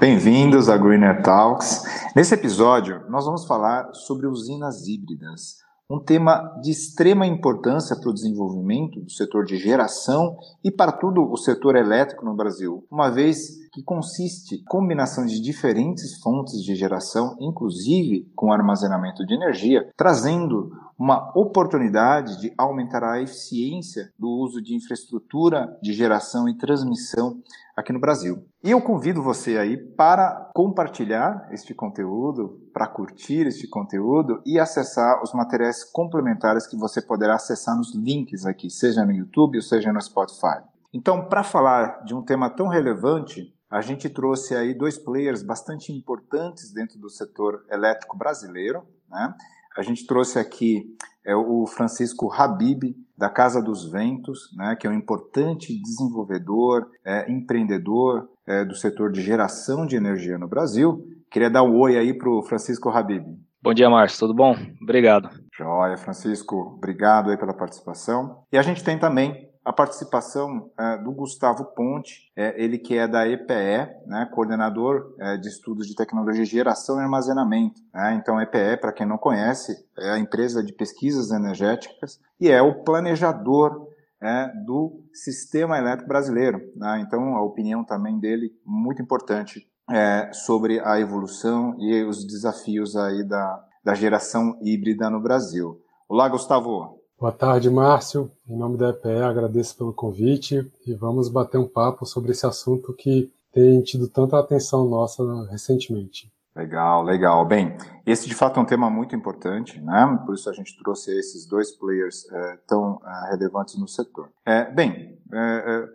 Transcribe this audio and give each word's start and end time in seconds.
Bem-vindos 0.00 0.68
a 0.68 0.76
Greener 0.76 1.22
Talks. 1.22 1.84
Nesse 2.16 2.34
episódio, 2.34 3.08
nós 3.08 3.24
vamos 3.24 3.46
falar 3.46 3.94
sobre 3.94 4.26
usinas 4.26 4.88
híbridas, 4.88 5.58
um 5.88 6.00
tema 6.00 6.58
de 6.60 6.72
extrema 6.72 7.24
importância 7.24 7.94
para 7.94 8.10
o 8.10 8.14
desenvolvimento 8.14 9.00
do 9.00 9.10
setor 9.12 9.44
de 9.44 9.56
geração 9.56 10.36
e 10.64 10.72
para 10.72 10.90
todo 10.90 11.30
o 11.30 11.36
setor 11.36 11.76
elétrico 11.76 12.24
no 12.24 12.34
Brasil, 12.34 12.84
uma 12.90 13.08
vez 13.10 13.68
que 13.72 13.82
consiste 13.84 14.56
em 14.56 14.64
combinação 14.64 15.24
de 15.24 15.40
diferentes 15.40 16.20
fontes 16.20 16.64
de 16.64 16.74
geração, 16.74 17.36
inclusive 17.40 18.28
com 18.34 18.52
armazenamento 18.52 19.24
de 19.24 19.34
energia, 19.34 19.88
trazendo 19.96 20.72
uma 20.98 21.30
oportunidade 21.38 22.40
de 22.40 22.52
aumentar 22.58 23.04
a 23.04 23.22
eficiência 23.22 24.12
do 24.18 24.28
uso 24.28 24.60
de 24.60 24.74
infraestrutura 24.74 25.78
de 25.80 25.92
geração 25.92 26.48
e 26.48 26.58
transmissão 26.58 27.40
aqui 27.76 27.92
no 27.92 28.00
Brasil. 28.00 28.44
E 28.64 28.72
eu 28.72 28.82
convido 28.82 29.22
você 29.22 29.56
aí 29.56 29.76
para 29.76 30.50
compartilhar 30.52 31.48
este 31.52 31.72
conteúdo, 31.72 32.60
para 32.74 32.88
curtir 32.88 33.46
este 33.46 33.68
conteúdo 33.68 34.42
e 34.44 34.58
acessar 34.58 35.22
os 35.22 35.32
materiais 35.32 35.84
complementares 35.84 36.66
que 36.66 36.76
você 36.76 37.00
poderá 37.00 37.36
acessar 37.36 37.76
nos 37.76 37.94
links 37.94 38.44
aqui, 38.44 38.68
seja 38.68 39.04
no 39.04 39.12
YouTube 39.12 39.56
ou 39.56 39.62
seja 39.62 39.92
no 39.92 40.02
Spotify. 40.02 40.58
Então, 40.92 41.28
para 41.28 41.44
falar 41.44 42.02
de 42.04 42.14
um 42.14 42.22
tema 42.22 42.50
tão 42.50 42.66
relevante, 42.66 43.54
a 43.70 43.80
gente 43.80 44.08
trouxe 44.08 44.56
aí 44.56 44.74
dois 44.74 44.98
players 44.98 45.42
bastante 45.42 45.92
importantes 45.92 46.72
dentro 46.72 46.98
do 46.98 47.08
setor 47.08 47.64
elétrico 47.70 48.16
brasileiro, 48.16 48.82
né? 49.08 49.34
A 49.78 49.82
gente 49.82 50.04
trouxe 50.08 50.40
aqui 50.40 50.92
é, 51.24 51.36
o 51.36 51.64
Francisco 51.64 52.32
Habib, 52.32 52.96
da 53.16 53.30
Casa 53.30 53.62
dos 53.62 53.88
Ventos, 53.88 54.52
né, 54.56 54.74
que 54.74 54.88
é 54.88 54.90
um 54.90 54.92
importante 54.92 55.72
desenvolvedor, 55.80 56.90
é, 57.04 57.30
empreendedor 57.30 58.28
é, 58.44 58.64
do 58.64 58.74
setor 58.74 59.12
de 59.12 59.22
geração 59.22 59.86
de 59.86 59.94
energia 59.94 60.36
no 60.36 60.48
Brasil. 60.48 61.06
Queria 61.30 61.48
dar 61.48 61.62
um 61.62 61.78
oi 61.78 61.96
aí 61.96 62.12
para 62.12 62.28
o 62.28 62.42
Francisco 62.42 62.88
Habib. 62.88 63.24
Bom 63.62 63.72
dia, 63.72 63.88
Márcio. 63.88 64.18
Tudo 64.18 64.34
bom? 64.34 64.56
Obrigado. 64.82 65.30
Joia, 65.56 65.96
Francisco. 65.96 66.74
Obrigado 66.76 67.30
aí 67.30 67.36
pela 67.36 67.54
participação. 67.54 68.42
E 68.50 68.58
a 68.58 68.62
gente 68.62 68.82
tem 68.82 68.98
também 68.98 69.47
a 69.68 69.72
participação 69.72 70.70
é, 70.78 70.96
do 70.96 71.12
Gustavo 71.12 71.62
Ponte, 71.62 72.32
é, 72.34 72.54
ele 72.56 72.78
que 72.78 72.96
é 72.96 73.06
da 73.06 73.28
EPE, 73.28 74.06
né, 74.06 74.26
coordenador 74.32 75.14
é, 75.20 75.36
de 75.36 75.46
estudos 75.46 75.86
de 75.86 75.94
tecnologia 75.94 76.42
de 76.42 76.50
geração 76.50 76.96
e 76.96 77.02
armazenamento. 77.02 77.78
Né? 77.92 78.14
Então, 78.14 78.40
EPE, 78.40 78.78
para 78.80 78.94
quem 78.94 79.06
não 79.06 79.18
conhece, 79.18 79.76
é 79.98 80.12
a 80.12 80.18
empresa 80.18 80.64
de 80.64 80.72
pesquisas 80.72 81.30
energéticas 81.30 82.18
e 82.40 82.50
é 82.50 82.62
o 82.62 82.82
planejador 82.82 83.88
é, 84.22 84.50
do 84.64 85.04
sistema 85.12 85.76
elétrico 85.76 86.08
brasileiro. 86.08 86.62
Né? 86.74 87.04
Então, 87.06 87.36
a 87.36 87.42
opinião 87.42 87.84
também 87.84 88.18
dele 88.18 88.50
muito 88.64 89.02
importante 89.02 89.68
é, 89.90 90.32
sobre 90.32 90.80
a 90.80 90.98
evolução 90.98 91.76
e 91.78 92.02
os 92.04 92.26
desafios 92.26 92.96
aí 92.96 93.22
da, 93.22 93.62
da 93.84 93.92
geração 93.92 94.58
híbrida 94.62 95.10
no 95.10 95.20
Brasil. 95.20 95.78
Olá, 96.08 96.26
Gustavo. 96.26 96.97
Boa 97.20 97.32
tarde, 97.32 97.68
Márcio. 97.68 98.30
Em 98.48 98.56
nome 98.56 98.76
da 98.78 98.90
EPE, 98.90 99.24
agradeço 99.24 99.76
pelo 99.76 99.92
convite 99.92 100.70
e 100.86 100.94
vamos 100.94 101.28
bater 101.28 101.58
um 101.58 101.66
papo 101.66 102.06
sobre 102.06 102.30
esse 102.30 102.46
assunto 102.46 102.92
que 102.92 103.28
tem 103.52 103.82
tido 103.82 104.06
tanta 104.06 104.38
atenção 104.38 104.88
nossa 104.88 105.24
recentemente. 105.50 106.32
Legal, 106.54 107.02
legal. 107.02 107.44
Bem, 107.44 107.76
esse 108.06 108.28
de 108.28 108.36
fato 108.36 108.60
é 108.60 108.62
um 108.62 108.66
tema 108.66 108.88
muito 108.88 109.16
importante, 109.16 109.80
né? 109.80 110.22
Por 110.24 110.36
isso 110.36 110.48
a 110.48 110.52
gente 110.52 110.78
trouxe 110.78 111.10
esses 111.18 111.44
dois 111.44 111.72
players 111.72 112.24
é, 112.30 112.58
tão 112.68 113.00
é, 113.04 113.30
relevantes 113.30 113.76
no 113.76 113.88
setor. 113.88 114.28
É, 114.46 114.70
bem, 114.70 115.17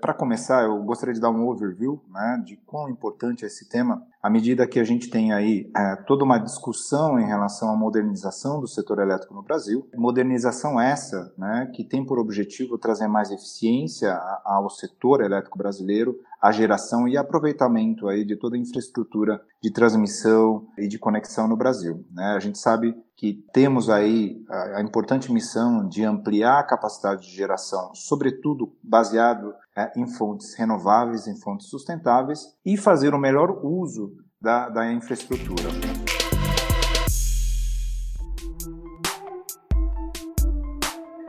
para 0.01 0.13
começar, 0.13 0.63
eu 0.63 0.83
gostaria 0.83 1.13
de 1.13 1.19
dar 1.19 1.29
um 1.29 1.47
overview 1.47 2.01
né, 2.11 2.41
de 2.45 2.57
quão 2.57 2.89
importante 2.89 3.43
é 3.43 3.47
esse 3.47 3.67
tema. 3.67 4.05
À 4.21 4.29
medida 4.29 4.67
que 4.67 4.79
a 4.79 4.83
gente 4.83 5.09
tem 5.09 5.33
aí 5.33 5.69
é, 5.75 5.95
toda 6.07 6.23
uma 6.23 6.37
discussão 6.37 7.19
em 7.19 7.25
relação 7.25 7.69
à 7.69 7.75
modernização 7.75 8.59
do 8.59 8.67
setor 8.67 8.99
elétrico 8.99 9.33
no 9.33 9.41
Brasil, 9.41 9.87
modernização 9.95 10.79
essa 10.79 11.33
né, 11.37 11.69
que 11.73 11.83
tem 11.83 12.05
por 12.05 12.19
objetivo 12.19 12.77
trazer 12.77 13.07
mais 13.07 13.31
eficiência 13.31 14.13
ao 14.45 14.69
setor 14.69 15.21
elétrico 15.21 15.57
brasileiro, 15.57 16.19
a 16.43 16.51
geração 16.51 17.07
e 17.07 17.15
aproveitamento 17.15 18.09
aí 18.09 18.25
de 18.25 18.35
toda 18.35 18.57
a 18.57 18.59
infraestrutura 18.59 19.41
de 19.61 19.71
transmissão 19.71 20.67
e 20.77 20.89
de 20.89 20.99
conexão 20.99 21.47
no 21.47 21.55
Brasil. 21.55 22.05
Né? 22.11 22.33
A 22.35 22.39
gente 22.41 22.59
sabe 22.59 22.93
que 23.15 23.41
temos 23.53 23.89
aí 23.89 24.43
a, 24.49 24.81
importante 24.81 25.31
missão 25.31 25.87
de 25.87 26.03
ampliar 26.03 26.59
a 26.59 26.63
capacidade 26.63 27.21
de 27.21 27.33
geração, 27.33 27.95
sobretudo 27.95 28.75
baseado 28.83 29.53
é, 29.73 29.97
em 29.97 30.05
fontes 30.05 30.53
renováveis, 30.53 31.27
em 31.27 31.39
fontes 31.39 31.67
sustentáveis, 31.67 32.53
e 32.65 32.75
fazer 32.75 33.13
o 33.13 33.19
melhor 33.19 33.63
uso 33.63 34.11
da, 34.41 34.67
da 34.67 34.91
infraestrutura. 34.91 36.22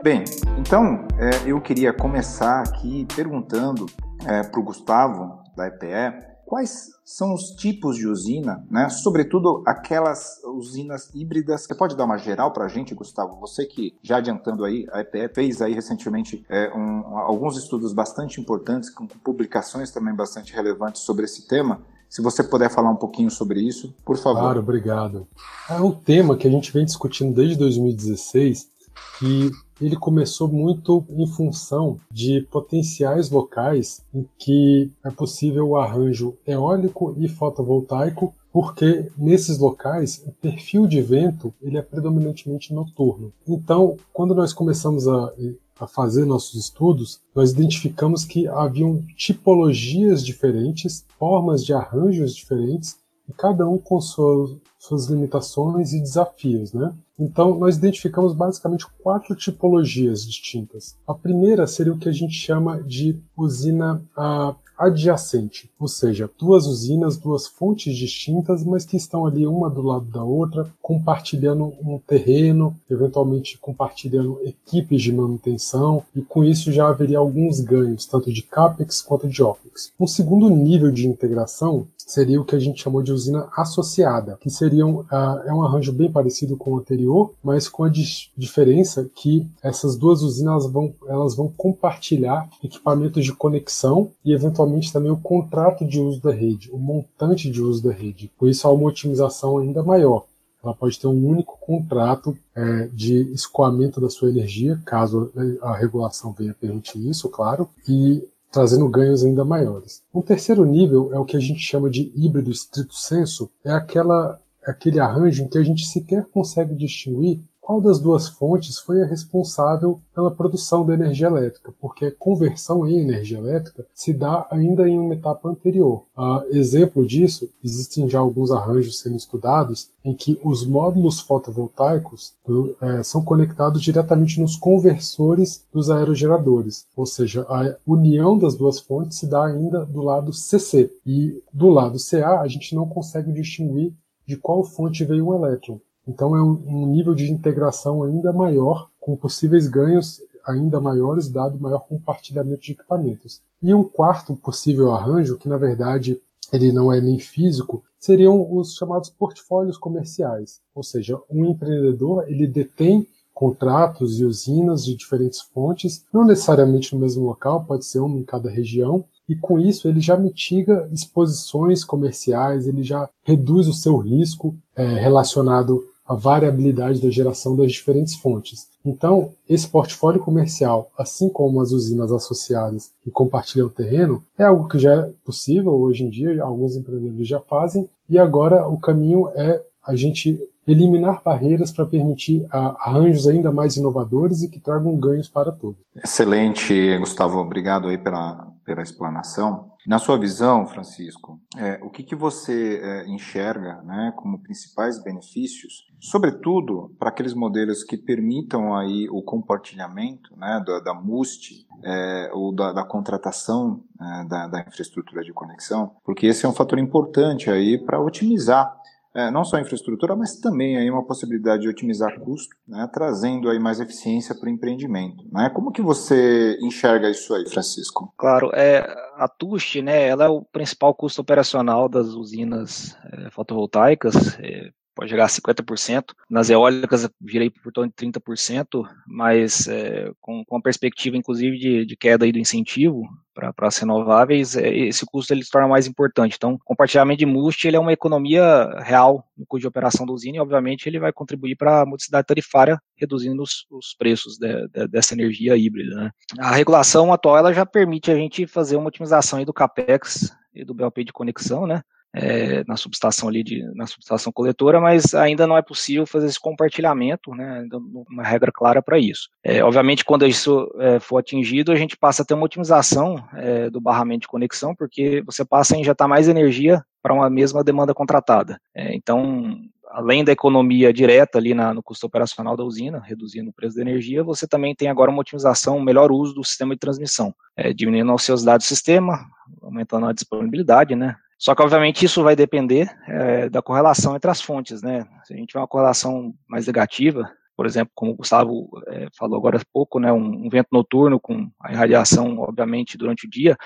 Bem, 0.05 0.23
então 0.59 1.07
é, 1.17 1.49
eu 1.49 1.59
queria 1.59 1.91
começar 1.91 2.61
aqui 2.61 3.07
perguntando 3.15 3.87
é, 4.23 4.43
para 4.43 4.59
o 4.59 4.63
Gustavo, 4.63 5.39
da 5.57 5.65
EPE, 5.65 6.23
quais 6.45 6.91
são 7.03 7.33
os 7.33 7.55
tipos 7.55 7.95
de 7.95 8.07
usina, 8.07 8.63
né? 8.69 8.87
Sobretudo 8.87 9.63
aquelas 9.65 10.39
usinas 10.43 11.09
híbridas. 11.11 11.63
Você 11.63 11.73
pode 11.73 11.97
dar 11.97 12.05
uma 12.05 12.19
geral 12.19 12.53
para 12.53 12.65
a 12.65 12.67
gente, 12.67 12.93
Gustavo? 12.93 13.39
Você 13.39 13.65
que 13.65 13.97
já 14.03 14.17
adiantando 14.17 14.63
aí, 14.63 14.85
a 14.91 15.01
EPE 15.01 15.33
fez 15.33 15.59
aí 15.59 15.73
recentemente 15.73 16.45
é, 16.49 16.71
um, 16.71 17.17
alguns 17.17 17.57
estudos 17.57 17.91
bastante 17.91 18.39
importantes, 18.39 18.91
com 18.91 19.07
publicações 19.07 19.89
também 19.89 20.13
bastante 20.13 20.53
relevantes 20.53 21.01
sobre 21.01 21.25
esse 21.25 21.47
tema. 21.47 21.81
Se 22.07 22.21
você 22.21 22.43
puder 22.43 22.69
falar 22.69 22.91
um 22.91 22.95
pouquinho 22.95 23.31
sobre 23.31 23.59
isso, 23.59 23.91
por 24.05 24.17
favor. 24.17 24.41
Claro, 24.41 24.59
obrigado. 24.59 25.27
É 25.67 25.81
um 25.81 25.91
tema 25.91 26.37
que 26.37 26.47
a 26.47 26.51
gente 26.51 26.71
vem 26.71 26.85
discutindo 26.85 27.33
desde 27.33 27.55
2016 27.55 28.75
que 29.17 29.51
ele 29.79 29.95
começou 29.95 30.47
muito 30.47 31.03
em 31.09 31.27
função 31.27 31.99
de 32.11 32.41
potenciais 32.49 33.29
locais 33.29 34.01
em 34.13 34.25
que 34.37 34.91
é 35.03 35.09
possível 35.09 35.69
o 35.69 35.77
arranjo 35.77 36.35
eólico 36.47 37.13
e 37.17 37.27
fotovoltaico, 37.27 38.33
porque 38.51 39.09
nesses 39.17 39.57
locais 39.57 40.23
o 40.25 40.31
perfil 40.31 40.87
de 40.87 41.01
vento 41.01 41.53
ele 41.61 41.77
é 41.77 41.81
predominantemente 41.81 42.73
noturno. 42.73 43.33
Então, 43.47 43.97
quando 44.13 44.33
nós 44.33 44.53
começamos 44.53 45.07
a, 45.07 45.33
a 45.79 45.87
fazer 45.87 46.25
nossos 46.25 46.55
estudos, 46.55 47.19
nós 47.35 47.51
identificamos 47.51 48.23
que 48.23 48.47
haviam 48.47 49.03
tipologias 49.17 50.25
diferentes, 50.25 51.05
formas 51.19 51.65
de 51.65 51.73
arranjos 51.73 52.33
diferentes, 52.33 52.97
e 53.27 53.33
cada 53.33 53.67
um 53.67 53.77
com 53.77 53.99
suas, 53.99 54.55
suas 54.79 55.05
limitações 55.07 55.93
e 55.93 55.99
desafios, 55.99 56.73
né? 56.73 56.93
Então, 57.17 57.57
nós 57.57 57.77
identificamos 57.77 58.33
basicamente 58.33 58.85
quatro 59.01 59.35
tipologias 59.35 60.25
distintas. 60.25 60.97
A 61.07 61.13
primeira 61.13 61.65
seria 61.65 61.93
o 61.93 61.97
que 61.97 62.09
a 62.09 62.11
gente 62.11 62.33
chama 62.33 62.83
de 62.83 63.17
usina 63.37 64.01
ah, 64.17 64.53
adjacente, 64.77 65.69
ou 65.79 65.87
seja, 65.87 66.29
duas 66.37 66.67
usinas, 66.67 67.17
duas 67.17 67.47
fontes 67.47 67.95
distintas, 67.95 68.63
mas 68.63 68.85
que 68.85 68.97
estão 68.97 69.25
ali 69.25 69.47
uma 69.47 69.69
do 69.69 69.81
lado 69.81 70.05
da 70.05 70.23
outra, 70.23 70.69
compartilhando 70.81 71.73
um 71.81 71.99
terreno, 72.05 72.75
eventualmente 72.89 73.57
compartilhando 73.57 74.39
equipes 74.43 75.01
de 75.01 75.13
manutenção, 75.13 76.03
e 76.13 76.21
com 76.21 76.43
isso 76.43 76.71
já 76.71 76.87
haveria 76.87 77.17
alguns 77.17 77.59
ganhos, 77.61 78.05
tanto 78.05 78.31
de 78.31 78.41
CAPEX 78.41 79.01
quanto 79.01 79.27
de 79.27 79.41
OPEX. 79.41 79.93
Um 79.99 80.07
segundo 80.07 80.49
nível 80.49 80.91
de 80.91 81.07
integração 81.07 81.87
seria 82.05 82.39
o 82.39 82.45
que 82.45 82.55
a 82.55 82.59
gente 82.59 82.81
chamou 82.81 83.01
de 83.01 83.11
usina 83.11 83.49
associada, 83.57 84.37
que 84.39 84.49
seria 84.49 84.85
um, 84.85 84.99
uh, 84.99 85.41
é 85.45 85.53
um 85.53 85.63
arranjo 85.63 85.91
bem 85.91 86.11
parecido 86.11 86.55
com 86.55 86.73
o 86.73 86.77
anterior, 86.77 87.33
mas 87.43 87.67
com 87.67 87.83
a 87.83 87.89
diferença 88.37 89.09
que 89.15 89.47
essas 89.61 89.97
duas 89.97 90.21
usinas 90.21 90.65
vão, 90.67 90.93
elas 91.07 91.35
vão 91.35 91.47
compartilhar 91.47 92.47
equipamentos 92.63 93.25
de 93.25 93.33
conexão 93.33 94.11
e 94.23 94.33
eventualmente 94.33 94.93
também 94.93 95.11
o 95.11 95.17
contrato 95.17 95.85
de 95.85 95.99
uso 95.99 96.21
da 96.21 96.31
rede, 96.31 96.69
o 96.71 96.77
montante 96.77 97.49
de 97.49 97.61
uso 97.61 97.83
da 97.83 97.91
rede. 97.91 98.31
Por 98.37 98.47
isso 98.47 98.67
há 98.67 98.71
uma 98.71 98.87
otimização 98.87 99.57
ainda 99.57 99.81
maior. 99.81 100.25
Ela 100.63 100.73
pode 100.73 100.99
ter 100.99 101.07
um 101.07 101.27
único 101.27 101.59
contrato 101.59 102.35
é, 102.55 102.89
de 102.91 103.31
escoamento 103.33 104.01
da 104.01 104.09
sua 104.09 104.29
energia, 104.29 104.81
caso 104.83 105.31
a 105.61 105.75
regulação 105.75 106.33
venha 106.33 106.55
permitir 106.59 107.07
isso, 107.07 107.29
claro, 107.29 107.69
e 107.87 108.27
trazendo 108.51 108.87
ganhos 108.87 109.23
ainda 109.23 109.43
maiores. 109.43 110.01
Um 110.13 110.21
terceiro 110.21 110.65
nível 110.65 111.13
é 111.13 111.19
o 111.19 111.25
que 111.25 111.37
a 111.37 111.39
gente 111.39 111.59
chama 111.59 111.89
de 111.89 112.11
híbrido 112.15 112.51
estrito 112.51 112.95
senso, 112.95 113.49
é 113.63 113.71
aquela 113.71 114.39
aquele 114.65 114.99
arranjo 114.99 115.43
em 115.43 115.47
que 115.47 115.59
a 115.59 115.63
gente 115.63 115.85
sequer 115.85 116.25
consegue 116.25 116.73
distinguir 116.73 117.39
qual 117.65 117.81
das 117.81 117.99
duas 117.99 118.27
fontes 118.27 118.77
foi 118.77 119.01
a 119.01 119.07
responsável 119.07 119.99
pela 120.13 120.29
produção 120.29 120.85
da 120.85 120.93
energia 120.93 121.25
elétrica, 121.25 121.73
porque 121.81 122.05
a 122.05 122.11
conversão 122.11 122.87
em 122.87 122.99
energia 122.99 123.39
elétrica 123.39 123.83
se 123.91 124.13
dá 124.13 124.45
ainda 124.51 124.87
em 124.87 124.99
uma 124.99 125.15
etapa 125.15 125.49
anterior. 125.49 126.03
Uh, 126.15 126.43
exemplo 126.55 127.03
disso, 127.07 127.49
existem 127.63 128.07
já 128.07 128.19
alguns 128.19 128.51
arranjos 128.51 128.99
sendo 128.99 129.15
estudados 129.15 129.89
em 130.03 130.13
que 130.13 130.39
os 130.43 130.63
módulos 130.63 131.19
fotovoltaicos 131.19 132.33
uh, 132.47 133.03
são 133.03 133.25
conectados 133.25 133.81
diretamente 133.81 134.39
nos 134.39 134.55
conversores 134.55 135.65
dos 135.73 135.89
aerogeradores, 135.89 136.85
ou 136.95 137.07
seja, 137.07 137.47
a 137.49 137.75
união 137.87 138.37
das 138.37 138.53
duas 138.53 138.79
fontes 138.79 139.17
se 139.17 139.25
dá 139.25 139.43
ainda 139.43 139.83
do 139.87 140.03
lado 140.03 140.31
CC, 140.31 140.93
e 141.03 141.41
do 141.51 141.69
lado 141.69 141.97
CA 141.97 142.41
a 142.41 142.47
gente 142.47 142.75
não 142.75 142.87
consegue 142.87 143.31
distinguir 143.31 143.91
de 144.27 144.37
qual 144.37 144.63
fonte 144.63 145.03
veio 145.03 145.27
o 145.27 145.35
elétron. 145.35 145.79
Então 146.07 146.35
é 146.35 146.41
um, 146.41 146.85
nível 146.87 147.13
de 147.13 147.31
integração 147.31 148.03
ainda 148.03 148.31
maior, 148.31 148.89
com 148.99 149.15
possíveis 149.15 149.67
ganhos 149.67 150.21
ainda 150.45 150.79
maiores, 150.79 151.27
dado 151.27 151.59
maior 151.59 151.79
compartilhamento 151.79 152.61
de 152.61 152.73
equipamentos. 152.73 153.41
E 153.61 153.73
um 153.73 153.83
quarto 153.83 154.35
possível 154.35 154.91
arranjo, 154.91 155.37
que 155.37 155.49
na 155.49 155.57
verdade 155.57 156.21
ele 156.53 156.71
não 156.71 156.93
é 156.93 157.01
nem 157.01 157.17
físico, 157.17 157.83
seriam 157.99 158.55
os 158.55 158.75
chamados 158.75 159.09
portfólios 159.09 159.77
comerciais. 159.77 160.59
Ou 160.75 160.83
seja, 160.83 161.19
um 161.29 161.45
empreendedor 161.45 162.25
ele 162.27 162.45
detém 162.45 163.07
contratos 163.33 164.19
e 164.19 164.23
usinas 164.23 164.85
de 164.85 164.95
diferentes 164.95 165.41
fontes, 165.41 166.05
não 166.13 166.23
necessariamente 166.23 166.95
no 166.95 167.01
mesmo 167.01 167.25
local, 167.25 167.65
pode 167.65 167.85
ser 167.85 167.99
uma 167.99 168.17
em 168.17 168.23
cada 168.23 168.49
região, 168.49 169.03
e 169.27 169.35
com 169.35 169.59
isso 169.59 169.89
ele 169.89 169.99
já 169.99 170.15
mitiga 170.15 170.87
exposições 170.93 171.83
comerciais, 171.83 172.65
ele 172.65 172.81
já 172.81 173.09
reduz 173.23 173.67
o 173.67 173.73
seu 173.73 173.97
risco 173.97 174.55
é, 174.73 174.85
relacionado 174.85 175.83
a 176.07 176.13
variabilidade 176.13 177.01
da 177.01 177.09
geração 177.09 177.55
das 177.55 177.71
diferentes 177.71 178.15
fontes. 178.15 178.67
Então, 178.85 179.31
esse 179.49 179.67
portfólio 179.67 180.21
comercial, 180.21 180.91
assim 180.97 181.29
como 181.29 181.59
as 181.59 181.71
usinas 181.71 182.11
associadas 182.11 182.91
que 183.03 183.09
compartilham 183.09 183.67
o 183.67 183.71
terreno, 183.71 184.23
é 184.37 184.43
algo 184.43 184.67
que 184.67 184.77
já 184.77 184.93
é 184.93 185.11
possível 185.25 185.73
hoje 185.73 186.03
em 186.03 186.09
dia, 186.09 186.43
alguns 186.43 186.75
empreendedores 186.75 187.27
já 187.27 187.39
fazem, 187.39 187.89
e 188.07 188.19
agora 188.19 188.67
o 188.67 188.79
caminho 188.79 189.29
é 189.29 189.61
a 189.83 189.95
gente 189.95 190.39
eliminar 190.67 191.21
barreiras 191.23 191.71
para 191.71 191.85
permitir 191.85 192.45
arranjos 192.49 193.27
ainda 193.27 193.51
mais 193.51 193.77
inovadores 193.77 194.41
e 194.41 194.49
que 194.49 194.59
tragam 194.59 194.95
ganhos 194.95 195.27
para 195.27 195.51
todos. 195.51 195.77
Excelente, 196.03 196.97
Gustavo. 196.97 197.39
Obrigado 197.39 197.87
aí 197.87 197.97
pela, 197.97 198.47
pela 198.65 198.81
explanação. 198.81 199.71
Na 199.85 199.99
sua 199.99 200.17
visão, 200.17 200.65
Francisco, 200.65 201.39
é, 201.55 201.79
o 201.83 201.89
que, 201.91 202.03
que 202.03 202.15
você 202.15 202.81
é, 202.81 203.07
enxerga 203.07 203.81
né, 203.83 204.11
como 204.15 204.41
principais 204.41 205.01
benefícios, 205.01 205.85
sobretudo 206.01 206.93
para 206.97 207.09
aqueles 207.09 207.35
modelos 207.35 207.83
que 207.83 207.95
permitam 207.95 208.75
aí 208.75 209.07
o 209.09 209.21
compartilhamento 209.21 210.35
né, 210.35 210.63
da, 210.65 210.79
da 210.79 210.93
MUST 210.93 211.67
é, 211.83 212.31
ou 212.33 212.53
da, 212.53 212.73
da 212.73 212.83
contratação 212.83 213.83
é, 214.01 214.25
da, 214.25 214.47
da 214.47 214.61
infraestrutura 214.61 215.23
de 215.23 215.31
conexão, 215.31 215.95
porque 216.03 216.25
esse 216.25 216.45
é 216.45 216.49
um 216.49 216.53
fator 216.53 216.79
importante 216.79 217.51
aí 217.51 217.77
para 217.77 218.01
otimizar 218.01 218.75
é, 219.15 219.31
não 219.31 219.45
só 219.45 219.57
infraestrutura, 219.57 220.15
mas 220.15 220.39
também 220.39 220.77
aí 220.77 220.91
uma 220.91 221.05
possibilidade 221.05 221.61
de 221.61 221.69
otimizar 221.69 222.19
custo, 222.19 222.53
né, 222.67 222.87
trazendo 222.93 223.49
aí 223.49 223.57
mais 223.57 223.79
eficiência 223.79 224.35
para 224.35 224.47
o 224.47 224.49
empreendimento. 224.49 225.23
Né? 225.31 225.49
Como 225.49 225.71
que 225.71 225.81
você 225.81 226.57
enxerga 226.61 227.09
isso 227.09 227.33
aí, 227.33 227.47
Francisco? 227.49 228.13
Claro, 228.17 228.51
é, 228.53 228.85
a 229.15 229.27
TUST, 229.29 229.81
né, 229.81 230.07
ela 230.07 230.25
é 230.25 230.29
o 230.29 230.41
principal 230.41 230.93
custo 230.93 231.21
operacional 231.21 231.87
das 231.87 232.07
usinas 232.07 232.97
é, 233.11 233.29
fotovoltaicas, 233.29 234.37
é, 234.39 234.69
pode 234.95 235.09
chegar 235.09 235.25
a 235.25 235.27
50%. 235.27 236.13
Nas 236.29 236.49
eólicas, 236.49 237.09
virei 237.19 237.49
por 237.49 237.71
torno 237.71 237.91
de 237.95 238.07
30%, 238.07 238.87
mas 239.05 239.67
é, 239.67 240.11
com, 240.21 240.43
com 240.45 240.57
a 240.57 240.61
perspectiva, 240.61 241.17
inclusive, 241.17 241.57
de, 241.57 241.85
de 241.85 241.95
queda 241.97 242.25
aí 242.25 242.31
do 242.31 242.39
incentivo 242.39 243.03
para 243.33 243.67
as 243.67 243.77
renováveis, 243.77 244.55
é, 244.55 244.73
esse 244.73 245.05
custo 245.05 245.33
ele 245.33 245.43
se 245.43 245.51
torna 245.51 245.67
mais 245.67 245.85
importante. 245.85 246.35
Então, 246.37 246.57
compartilhamento 246.63 247.19
de 247.19 247.25
MUST 247.25 247.67
ele 247.67 247.75
é 247.75 247.79
uma 247.79 247.91
economia 247.91 248.69
real 248.79 249.27
no 249.37 249.45
custo 249.45 249.61
de 249.61 249.67
operação 249.67 250.05
da 250.05 250.13
usina 250.13 250.37
e, 250.37 250.39
obviamente, 250.39 250.87
ele 250.87 250.99
vai 250.99 251.11
contribuir 251.11 251.57
para 251.57 251.81
a 251.81 251.85
modicidade 251.85 252.25
tarifária, 252.25 252.79
reduzindo 252.95 253.43
os, 253.43 253.65
os 253.69 253.93
preços 253.93 254.37
de, 254.37 254.67
de, 254.69 254.87
dessa 254.87 255.13
energia 255.13 255.57
híbrida. 255.57 255.95
Né? 255.95 256.11
A 256.39 256.55
regulação 256.55 257.11
atual 257.11 257.37
ela 257.37 257.53
já 257.53 257.65
permite 257.65 258.09
a 258.09 258.15
gente 258.15 258.47
fazer 258.47 258.77
uma 258.77 258.87
otimização 258.87 259.43
do 259.43 259.53
CAPEX 259.53 260.33
e 260.53 260.63
do 260.63 260.73
BLP 260.73 261.03
de 261.03 261.11
conexão, 261.11 261.67
né? 261.67 261.81
É, 262.15 262.63
na 262.65 262.77
subestação 262.77 263.27
ali 263.27 263.43
de, 263.43 263.61
na 263.75 263.85
subestação 263.85 264.31
coletora, 264.31 264.79
mas 264.79 265.13
ainda 265.13 265.45
não 265.45 265.57
é 265.57 265.61
possível 265.61 266.07
fazer 266.07 266.27
esse 266.27 266.39
compartilhamento, 266.39 267.35
né, 267.35 267.67
uma 268.09 268.23
regra 268.23 268.51
clara 268.51 268.81
para 268.81 268.97
isso. 268.97 269.29
É, 269.43 269.61
obviamente, 269.63 270.05
quando 270.05 270.25
isso 270.25 270.73
é, 270.79 270.99
for 270.99 271.17
atingido, 271.17 271.71
a 271.71 271.75
gente 271.75 271.97
passa 271.97 272.23
a 272.23 272.25
ter 272.25 272.33
uma 272.33 272.45
otimização 272.45 273.21
é, 273.33 273.69
do 273.69 273.81
barramento 273.81 274.21
de 274.21 274.27
conexão, 274.27 274.73
porque 274.73 275.21
você 275.25 275.43
passa 275.43 275.75
a 275.75 275.77
injetar 275.77 276.07
mais 276.07 276.29
energia 276.29 276.83
para 277.03 277.13
uma 277.13 277.29
mesma 277.29 277.63
demanda 277.63 277.93
contratada. 277.93 278.59
É, 278.73 278.95
então, 278.95 279.59
além 279.91 280.23
da 280.23 280.31
economia 280.31 280.93
direta 280.93 281.37
ali 281.37 281.53
na, 281.53 281.73
no 281.73 281.83
custo 281.83 282.07
operacional 282.07 282.55
da 282.55 282.63
usina, 282.63 282.99
reduzindo 282.99 283.49
o 283.49 283.53
preço 283.53 283.75
da 283.75 283.81
energia, 283.81 284.23
você 284.23 284.47
também 284.47 284.73
tem 284.73 284.87
agora 284.87 285.11
uma 285.11 285.21
otimização, 285.21 285.77
um 285.77 285.83
melhor 285.83 286.11
uso 286.11 286.33
do 286.33 286.43
sistema 286.43 286.73
de 286.73 286.79
transmissão, 286.79 287.33
é, 287.55 287.73
diminuindo 287.73 288.11
a 288.11 288.15
ociosidade 288.15 288.63
do 288.63 288.67
sistema, 288.67 289.25
aumentando 289.61 290.05
a 290.05 290.13
disponibilidade, 290.13 290.95
né, 290.95 291.15
só 291.37 291.53
que, 291.53 291.61
obviamente, 291.61 292.05
isso 292.05 292.23
vai 292.23 292.35
depender 292.35 292.89
é, 293.07 293.49
da 293.49 293.61
correlação 293.61 294.15
entre 294.15 294.31
as 294.31 294.41
fontes, 294.41 294.81
né? 294.81 295.05
Se 295.25 295.33
a 295.33 295.37
gente 295.37 295.49
tiver 295.49 295.59
uma 295.59 295.67
correlação 295.67 296.33
mais 296.47 296.65
negativa, 296.65 297.29
por 297.55 297.65
exemplo, 297.65 297.91
como 297.95 298.11
o 298.11 298.15
Gustavo 298.15 298.69
é, 298.87 299.07
falou 299.17 299.37
agora 299.37 299.57
há 299.57 299.61
pouco, 299.71 299.99
né, 299.99 300.11
um, 300.11 300.45
um, 300.45 300.49
vento 300.49 300.67
noturno 300.71 301.19
com 301.19 301.49
a 301.61 301.71
irradiação, 301.71 302.37
obviamente, 302.39 302.97
durante 302.97 303.25
o 303.25 303.29
dia, 303.29 303.57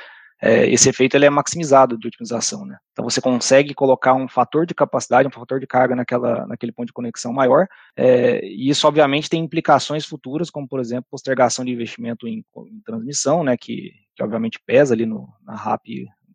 é, 0.41 0.69
esse 0.69 0.87
efeito 0.87 1.17
ele 1.17 1.25
é 1.25 1.29
maximizado 1.29 1.97
de 1.97 2.07
otimização, 2.07 2.65
né? 2.65 2.77
Então 2.93 3.03
você 3.03 3.19
consegue 3.19 3.73
colocar 3.73 4.13
um 4.13 4.27
fator 4.27 4.65
de 4.65 4.73
capacidade, 4.73 5.27
um 5.27 5.31
fator 5.31 5.59
de 5.59 5.67
carga 5.67 5.95
naquela, 5.95 6.45
naquele 6.47 6.71
ponto 6.71 6.87
de 6.87 6.93
conexão 6.93 7.33
maior, 7.33 7.67
é, 7.97 8.39
e 8.45 8.69
isso 8.69 8.87
obviamente 8.87 9.29
tem 9.29 9.43
implicações 9.43 10.05
futuras, 10.05 10.49
como 10.49 10.67
por 10.67 10.79
exemplo 10.79 11.07
postergação 11.11 11.65
de 11.65 11.71
investimento 11.71 12.25
em, 12.25 12.45
em 12.67 12.81
transmissão, 12.85 13.43
né, 13.43 13.57
que, 13.57 13.91
que 14.15 14.23
obviamente 14.23 14.61
pesa 14.65 14.93
ali 14.93 15.05
no, 15.05 15.27
na 15.43 15.55
RAP 15.55 15.85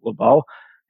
global, 0.03 0.45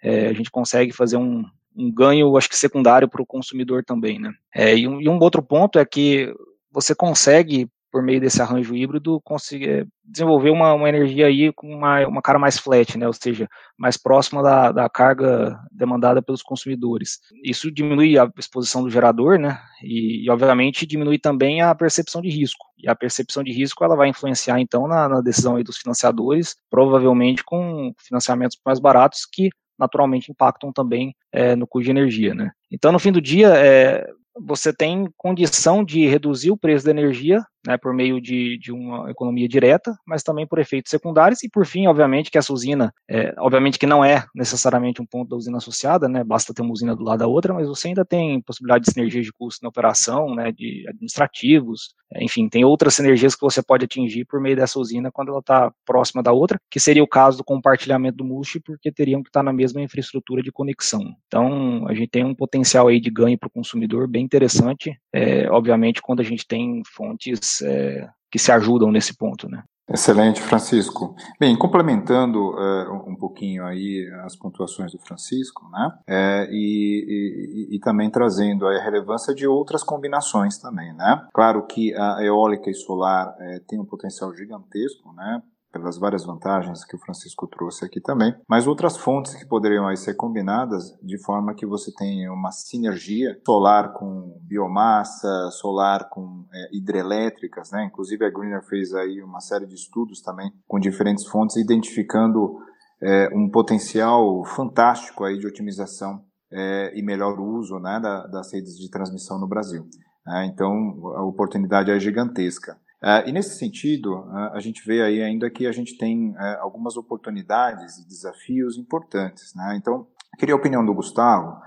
é, 0.04 0.28
a 0.28 0.32
gente 0.34 0.50
consegue 0.50 0.92
fazer 0.92 1.16
um, 1.16 1.42
um 1.74 1.90
ganho, 1.90 2.36
acho 2.36 2.48
que 2.48 2.56
secundário 2.56 3.08
para 3.08 3.22
o 3.22 3.26
consumidor 3.26 3.82
também, 3.82 4.20
né? 4.20 4.30
É, 4.54 4.76
e, 4.76 4.86
um, 4.86 5.00
e, 5.00 5.08
um, 5.08 5.18
outro 5.18 5.42
ponto 5.42 5.78
é 5.78 5.84
que 5.84 6.30
você 6.70 6.94
consegue, 6.94 7.66
por 7.90 8.02
meio 8.02 8.20
desse 8.20 8.42
arranjo 8.42 8.76
híbrido, 8.76 9.18
conseguir 9.24 9.70
é, 9.70 9.86
desenvolver 10.04 10.50
uma, 10.50 10.74
uma 10.74 10.88
energia 10.90 11.26
aí 11.26 11.50
com 11.54 11.74
uma, 11.74 12.06
uma 12.06 12.20
cara 12.20 12.38
mais 12.38 12.58
flat, 12.58 12.98
né? 12.98 13.06
Ou 13.06 13.14
seja, 13.14 13.48
mais 13.78 13.96
próxima 13.96 14.42
da, 14.42 14.72
da 14.72 14.88
carga 14.90 15.58
demandada 15.72 16.20
pelos 16.20 16.42
consumidores. 16.42 17.20
Isso 17.42 17.72
diminui 17.72 18.18
a 18.18 18.30
exposição 18.38 18.82
do 18.82 18.90
gerador, 18.90 19.38
né? 19.38 19.58
E, 19.82 20.26
e, 20.26 20.30
obviamente 20.30 20.86
diminui 20.86 21.18
também 21.18 21.62
a 21.62 21.74
percepção 21.74 22.20
de 22.20 22.28
risco. 22.28 22.66
E 22.76 22.90
a 22.90 22.94
percepção 22.94 23.42
de 23.42 23.52
risco 23.52 23.82
ela 23.82 23.96
vai 23.96 24.08
influenciar 24.08 24.60
então 24.60 24.86
na, 24.86 25.08
na 25.08 25.20
decisão 25.22 25.60
dos 25.62 25.78
financiadores, 25.78 26.56
provavelmente 26.68 27.42
com 27.42 27.94
financiamentos 27.98 28.58
mais 28.66 28.78
baratos 28.78 29.24
que 29.24 29.48
naturalmente 29.78 30.30
impactam 30.30 30.72
também 30.72 31.14
é, 31.32 31.54
no 31.56 31.66
custo 31.66 31.84
de 31.84 31.90
energia. 31.90 32.34
Né? 32.34 32.50
Então, 32.70 32.92
no 32.92 32.98
fim 32.98 33.12
do 33.12 33.20
dia, 33.20 33.48
é, 33.56 34.06
você 34.40 34.72
tem 34.72 35.08
condição 35.16 35.84
de 35.84 36.06
reduzir 36.06 36.50
o 36.50 36.56
preço 36.56 36.84
da 36.84 36.90
energia 36.90 37.44
né, 37.66 37.76
por 37.76 37.94
meio 37.94 38.20
de, 38.20 38.58
de, 38.58 38.72
uma 38.72 39.10
economia 39.10 39.48
direta, 39.48 39.96
mas 40.06 40.22
também 40.22 40.46
por 40.46 40.58
efeitos 40.58 40.90
secundários 40.90 41.42
e 41.42 41.48
por 41.48 41.66
fim, 41.66 41.86
obviamente, 41.86 42.30
que 42.30 42.38
essa 42.38 42.52
usina, 42.52 42.92
é, 43.08 43.34
obviamente 43.38 43.78
que 43.78 43.86
não 43.86 44.04
é 44.04 44.24
necessariamente 44.34 45.00
um 45.00 45.06
ponto 45.06 45.28
da 45.30 45.36
usina 45.36 45.58
associada, 45.58 46.08
né, 46.08 46.22
basta 46.22 46.52
ter 46.52 46.62
uma 46.62 46.72
usina 46.72 46.94
do 46.94 47.04
lado 47.04 47.20
da 47.20 47.26
outra, 47.26 47.54
mas 47.54 47.68
você 47.68 47.88
ainda 47.88 48.04
tem 48.04 48.40
possibilidade 48.42 48.84
de 48.84 48.92
sinergia 48.92 49.22
de 49.22 49.32
custo 49.32 49.62
na 49.62 49.68
operação, 49.68 50.34
né, 50.34 50.52
de 50.52 50.84
administrativos, 50.88 51.94
enfim, 52.16 52.48
tem 52.48 52.64
outras 52.64 52.94
sinergias 52.94 53.34
que 53.34 53.40
você 53.40 53.62
pode 53.62 53.84
atingir 53.84 54.24
por 54.24 54.40
meio 54.40 54.56
dessa 54.56 54.78
usina 54.78 55.10
quando 55.10 55.30
ela 55.30 55.40
está 55.40 55.72
próxima 55.84 56.22
da 56.22 56.32
outra, 56.32 56.58
que 56.70 56.78
seria 56.78 57.02
o 57.02 57.08
caso 57.08 57.38
do 57.38 57.44
compartilhamento 57.44 58.18
do 58.18 58.24
multi, 58.24 58.60
porque 58.60 58.92
teriam 58.92 59.22
que 59.22 59.28
estar 59.28 59.40
tá 59.40 59.44
na 59.44 59.52
mesma 59.52 59.80
infraestrutura 59.80 60.42
de 60.42 60.52
conexão. 60.52 61.14
Então, 61.26 61.86
a 61.88 61.94
gente 61.94 62.08
tem 62.08 62.24
um 62.24 62.34
potencial 62.34 62.88
aí 62.88 63.00
de 63.00 63.10
ganho 63.10 63.38
para 63.38 63.48
o 63.48 63.50
consumidor 63.50 64.06
bem 64.06 64.24
interessante, 64.24 64.96
é, 65.12 65.50
obviamente, 65.50 66.02
quando 66.02 66.20
a 66.20 66.24
gente 66.24 66.46
tem 66.46 66.82
fontes 66.94 67.53
é, 67.62 68.08
que 68.30 68.38
se 68.38 68.50
ajudam 68.52 68.90
nesse 68.90 69.16
ponto, 69.16 69.48
né? 69.48 69.62
Excelente, 69.88 70.40
Francisco. 70.40 71.14
Bem, 71.38 71.56
complementando 71.58 72.52
uh, 72.52 73.06
um 73.06 73.14
pouquinho 73.14 73.66
aí 73.66 74.10
as 74.24 74.34
pontuações 74.34 74.92
do 74.92 74.98
Francisco, 74.98 75.68
né, 75.70 75.92
é, 76.06 76.48
e, 76.50 77.68
e, 77.70 77.76
e, 77.76 77.78
também 77.80 78.10
trazendo 78.10 78.66
a 78.66 78.82
relevância 78.82 79.34
de 79.34 79.46
outras 79.46 79.84
combinações 79.84 80.56
também, 80.56 80.94
né. 80.94 81.26
Claro 81.34 81.66
que 81.66 81.94
a 81.94 82.22
eólica 82.22 82.70
e 82.70 82.74
solar 82.74 83.36
é, 83.38 83.60
tem 83.68 83.78
um 83.78 83.84
potencial 83.84 84.34
gigantesco, 84.34 85.12
né, 85.12 85.42
pelas 85.74 85.98
várias 85.98 86.24
vantagens 86.24 86.84
que 86.84 86.94
o 86.94 87.00
Francisco 87.00 87.48
trouxe 87.48 87.84
aqui 87.84 88.00
também, 88.00 88.32
mas 88.48 88.68
outras 88.68 88.96
fontes 88.96 89.34
que 89.34 89.44
poderiam 89.44 89.88
aí 89.88 89.96
ser 89.96 90.14
combinadas 90.14 90.96
de 91.02 91.18
forma 91.18 91.54
que 91.54 91.66
você 91.66 91.92
tenha 91.92 92.32
uma 92.32 92.52
sinergia 92.52 93.36
solar 93.44 93.92
com 93.92 94.38
biomassa, 94.42 95.50
solar 95.50 96.08
com 96.08 96.46
é, 96.54 96.76
hidrelétricas, 96.76 97.72
né? 97.72 97.84
Inclusive 97.86 98.24
a 98.24 98.30
Greener 98.30 98.62
fez 98.62 98.94
aí 98.94 99.20
uma 99.20 99.40
série 99.40 99.66
de 99.66 99.74
estudos 99.74 100.22
também 100.22 100.52
com 100.68 100.78
diferentes 100.78 101.26
fontes, 101.26 101.56
identificando 101.56 102.56
é, 103.02 103.28
um 103.34 103.50
potencial 103.50 104.44
fantástico 104.44 105.24
aí 105.24 105.38
de 105.38 105.46
otimização 105.46 106.22
é, 106.52 106.92
e 106.96 107.02
melhor 107.02 107.40
uso 107.40 107.80
né, 107.80 107.98
da, 108.00 108.26
das 108.28 108.52
redes 108.52 108.78
de 108.78 108.88
transmissão 108.88 109.40
no 109.40 109.48
Brasil. 109.48 109.84
É, 110.26 110.46
então, 110.46 110.70
a 111.16 111.24
oportunidade 111.24 111.90
é 111.90 111.98
gigantesca. 111.98 112.78
É, 113.04 113.28
e 113.28 113.32
nesse 113.32 113.58
sentido, 113.58 114.24
a 114.54 114.60
gente 114.60 114.82
vê 114.86 115.02
aí 115.02 115.20
ainda 115.20 115.50
que 115.50 115.66
a 115.66 115.72
gente 115.72 115.98
tem 115.98 116.34
é, 116.38 116.54
algumas 116.54 116.96
oportunidades 116.96 117.98
e 117.98 118.08
desafios 118.08 118.78
importantes. 118.78 119.54
Né? 119.54 119.76
Então, 119.76 120.06
queria 120.38 120.54
a 120.54 120.56
opinião 120.58 120.84
do 120.84 120.94
Gustavo 120.94 121.62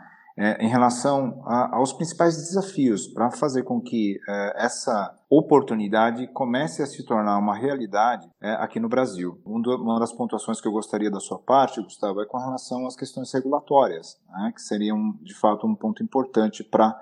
em 0.59 0.67
relação 0.67 1.41
a, 1.47 1.77
aos 1.77 1.93
principais 1.93 2.37
desafios 2.37 3.07
para 3.07 3.31
fazer 3.31 3.63
com 3.63 3.81
que 3.81 4.19
essa 4.55 5.15
oportunidade 5.27 6.27
comece 6.27 6.83
a 6.83 6.85
se 6.85 7.03
tornar 7.03 7.39
uma 7.39 7.57
realidade 7.57 8.29
aqui 8.59 8.79
no 8.79 8.87
Brasil. 8.87 9.41
uma 9.43 9.99
das 9.99 10.13
pontuações 10.13 10.61
que 10.61 10.67
eu 10.67 10.71
gostaria 10.71 11.09
da 11.09 11.19
sua 11.19 11.39
parte, 11.39 11.81
Gustavo, 11.81 12.21
é 12.21 12.25
com 12.27 12.37
relação 12.37 12.85
às 12.85 12.95
questões 12.95 13.33
regulatórias, 13.33 14.19
né, 14.29 14.51
que 14.53 14.61
seriam 14.61 15.17
de 15.23 15.33
fato 15.33 15.65
um 15.65 15.73
ponto 15.73 16.03
importante 16.03 16.63
para 16.63 16.95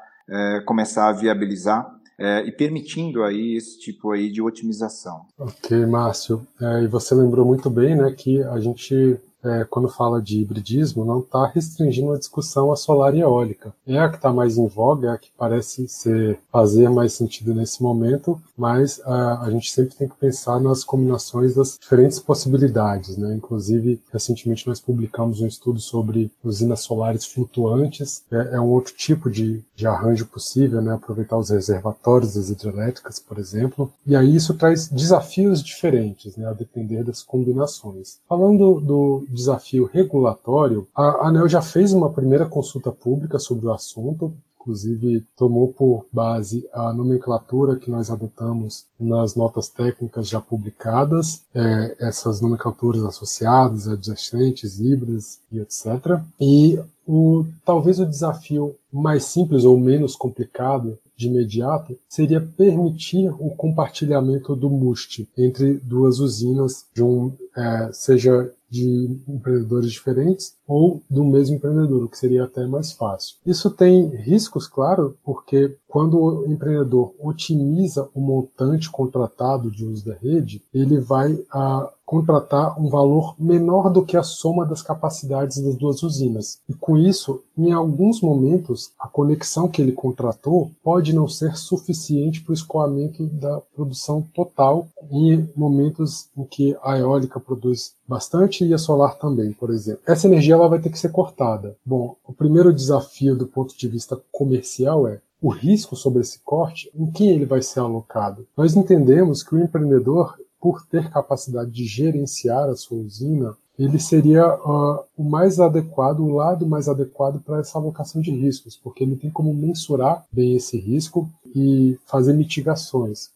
começar 0.66 1.10
a 1.10 1.12
viabilizar 1.12 1.94
é, 2.18 2.46
e 2.46 2.52
permitindo 2.52 3.24
aí 3.24 3.56
esse 3.56 3.80
tipo 3.80 4.12
aí 4.12 4.32
de 4.32 4.42
otimização. 4.42 5.26
Ok, 5.38 5.86
Márcio. 5.86 6.46
É, 6.62 6.84
e 6.84 6.88
você 6.88 7.14
lembrou 7.14 7.46
muito 7.46 7.70
bem, 7.70 7.96
né, 7.96 8.14
que 8.18 8.42
a 8.44 8.60
gente 8.60 9.20
é, 9.46 9.64
quando 9.64 9.88
fala 9.88 10.22
de 10.22 10.40
hibridismo, 10.40 11.06
não 11.06 11.20
está 11.20 11.46
restringindo 11.46 12.12
a 12.12 12.18
discussão 12.18 12.72
à 12.72 12.76
solar 12.76 13.16
e 13.16 13.22
eólica. 13.22 13.74
É 13.88 14.00
a 14.00 14.10
que 14.10 14.16
está 14.16 14.34
mais 14.34 14.58
em 14.58 14.68
voga, 14.68 15.10
é 15.10 15.12
a 15.12 15.18
que 15.18 15.30
parece 15.38 15.88
ser, 15.88 16.40
fazer 16.52 16.90
mais 16.90 17.14
sentido 17.14 17.54
nesse 17.54 17.82
momento, 17.82 18.42
mas 18.58 19.00
a, 19.06 19.44
a 19.44 19.52
gente 19.52 19.72
sempre 19.72 19.96
tem 19.96 20.08
que 20.08 20.16
pensar 20.16 20.60
nas 20.60 20.84
combinações 20.84 21.56
das 21.56 21.78
diferentes 21.80 22.20
possibilidades. 22.20 23.18
Né? 23.18 23.36
Inclusive, 23.36 24.02
recentemente 24.12 24.68
nós 24.68 24.80
publicamos 24.80 25.42
um 25.42 25.48
estudo 25.48 25.80
sobre 25.80 26.32
usinas 26.44 26.80
solares 26.82 27.26
flutuantes, 27.26 28.24
é, 28.32 28.56
é 28.56 28.60
um 28.60 28.70
outro 28.70 28.94
tipo 28.96 29.30
de, 29.30 29.64
de 29.76 29.86
arranjo 29.86 30.26
possível, 30.26 30.82
né? 30.82 30.94
aproveitar 30.94 31.38
os 31.38 31.50
reservatórios 31.50 32.34
das 32.34 32.50
hidrelétricas, 32.50 33.20
por 33.20 33.38
exemplo, 33.38 33.92
e 34.06 34.16
aí 34.16 34.36
isso 34.36 34.54
traz 34.54 34.88
desafios 34.88 35.62
diferentes, 35.62 36.36
né? 36.36 36.48
a 36.48 36.54
depender 36.54 37.04
das 37.04 37.22
combinações. 37.22 38.18
Falando 38.28 38.80
do 38.80 39.26
desafio 39.36 39.90
regulatório, 39.92 40.88
a 40.96 41.28
ANEL 41.28 41.48
já 41.48 41.62
fez 41.62 41.94
uma 41.94 42.10
primeira 42.10 42.46
consulta 42.46 42.92
pública 42.92 43.38
sobre 43.38 43.68
o 43.68 43.74
assunto, 43.74 44.34
inclusive 44.60 45.24
tomou 45.38 45.68
por 45.72 46.08
base 46.12 46.68
a 46.74 46.92
nomenclatura 46.92 47.76
que 47.76 47.92
nós 47.92 48.10
adotamos 48.10 48.86
nas 49.00 49.36
notas 49.36 49.70
técnicas 49.70 50.28
já 50.28 50.42
publicadas, 50.42 51.42
é, 51.54 51.96
essas 52.00 52.42
nomenclaturas 52.42 53.04
associadas, 53.04 53.88
adjacentes, 53.88 54.80
híbridas 54.80 55.40
e 55.52 55.60
etc. 55.60 56.20
E 56.42 56.80
o, 57.08 57.46
talvez 57.64 58.00
o 58.00 58.06
desafio 58.06 58.76
mais 58.92 59.26
simples 59.26 59.64
ou 59.64 59.80
menos 59.80 60.16
complicado 60.16 60.98
de 61.16 61.28
imediato 61.28 61.96
seria 62.10 62.42
permitir 62.42 63.30
o 63.40 63.52
compartilhamento 63.52 64.56
do 64.56 64.70
MUST 64.70 65.30
entre 65.38 65.76
duas 65.76 66.20
usinas, 66.20 66.86
de 66.94 67.04
um, 67.04 67.32
é, 67.56 67.90
seja 67.94 68.52
de 68.76 69.18
empreendedores 69.28 69.92
diferentes 69.92 70.58
ou 70.68 71.02
do 71.10 71.24
mesmo 71.24 71.56
empreendedor, 71.56 72.04
o 72.04 72.10
que 72.10 72.18
seria 72.18 72.44
até 72.44 72.68
mais 72.68 72.92
fácil. 72.92 73.38
Isso 73.46 73.70
tem 73.72 74.08
riscos, 74.08 74.68
claro, 74.68 75.18
porque 75.24 75.78
quando 75.88 76.20
o 76.20 76.46
empreendedor 76.52 77.14
otimiza 77.18 78.10
o 78.14 78.20
montante 78.20 78.90
contratado 78.92 79.72
de 79.72 79.86
uso 79.86 80.06
da 80.06 80.16
rede, 80.16 80.62
ele 80.74 81.00
vai 81.00 81.40
a, 81.50 81.90
contratar 82.06 82.80
um 82.80 82.88
valor 82.88 83.36
menor 83.40 83.90
do 83.90 84.06
que 84.06 84.16
a 84.16 84.24
soma 84.24 84.66
das 84.66 84.82
capacidades 84.82 85.58
das 85.58 85.76
duas 85.76 86.04
usinas. 86.04 86.60
E 86.70 86.74
com 86.74 86.98
isso, 86.98 87.42
em 87.58 87.72
alguns 87.72 88.22
momentos, 88.22 88.92
a 89.00 89.08
conexão 89.08 89.68
que 89.68 89.82
ele 89.82 89.92
contratou 89.92 90.72
pode 90.84 91.14
não 91.14 91.28
ser 91.28 91.58
suficiente 91.58 92.42
para 92.42 92.52
o 92.52 92.54
escoamento 92.54 93.26
da 93.26 93.60
produção 93.76 94.22
total 94.34 94.88
em 95.12 95.50
momentos 95.56 96.28
em 96.38 96.44
que 96.44 96.78
a 96.84 96.98
eólica 96.98 97.40
produz 97.40 97.94
bastante 98.08 98.64
e 98.64 98.74
a 98.74 98.78
solar 98.78 99.18
também, 99.18 99.52
por 99.52 99.72
exemplo. 99.72 100.02
Essa 100.06 100.28
energia 100.28 100.54
ela 100.54 100.68
vai 100.68 100.80
ter 100.80 100.90
que 100.90 101.00
ser 101.00 101.12
cortada. 101.12 101.76
Bom, 101.86 102.16
o 102.28 102.34
primeiro 102.34 102.74
desafio 102.74 103.36
do 103.36 103.48
ponto 103.48 103.76
de 103.78 103.88
vista 103.88 104.20
comercial 104.32 105.08
é 105.08 105.20
o 105.42 105.50
risco 105.50 105.96
sobre 105.96 106.22
esse 106.22 106.40
corte, 106.40 106.90
em 106.96 107.06
quem 107.12 107.30
ele 107.30 107.46
vai 107.46 107.62
ser 107.62 107.80
alocado. 107.80 108.48
Nós 108.58 108.76
entendemos 108.76 109.44
que 109.44 109.54
o 109.54 109.62
empreendedor 109.62 110.36
por 110.66 110.84
ter 110.88 111.12
capacidade 111.12 111.70
de 111.70 111.86
gerenciar 111.86 112.68
a 112.70 112.76
sua 112.76 112.98
usina, 112.98 113.56
ele 113.78 114.00
seria 114.00 114.48
uh, 114.48 115.04
o 115.16 115.24
mais 115.24 115.60
adequado, 115.60 116.22
o 116.22 116.34
lado 116.34 116.66
mais 116.66 116.90
adequado 116.90 117.40
para 117.40 117.60
essa 117.60 117.78
alocação 117.78 118.20
de 118.20 118.32
riscos, 118.32 118.76
porque 118.76 119.04
ele 119.04 119.16
tem 119.16 119.30
como 119.30 119.54
mensurar 119.54 120.26
bem 120.32 120.56
esse 120.56 120.80
risco 120.80 121.30
e 121.56 122.00
fazer 122.08 122.34
mitigações. 122.34 123.30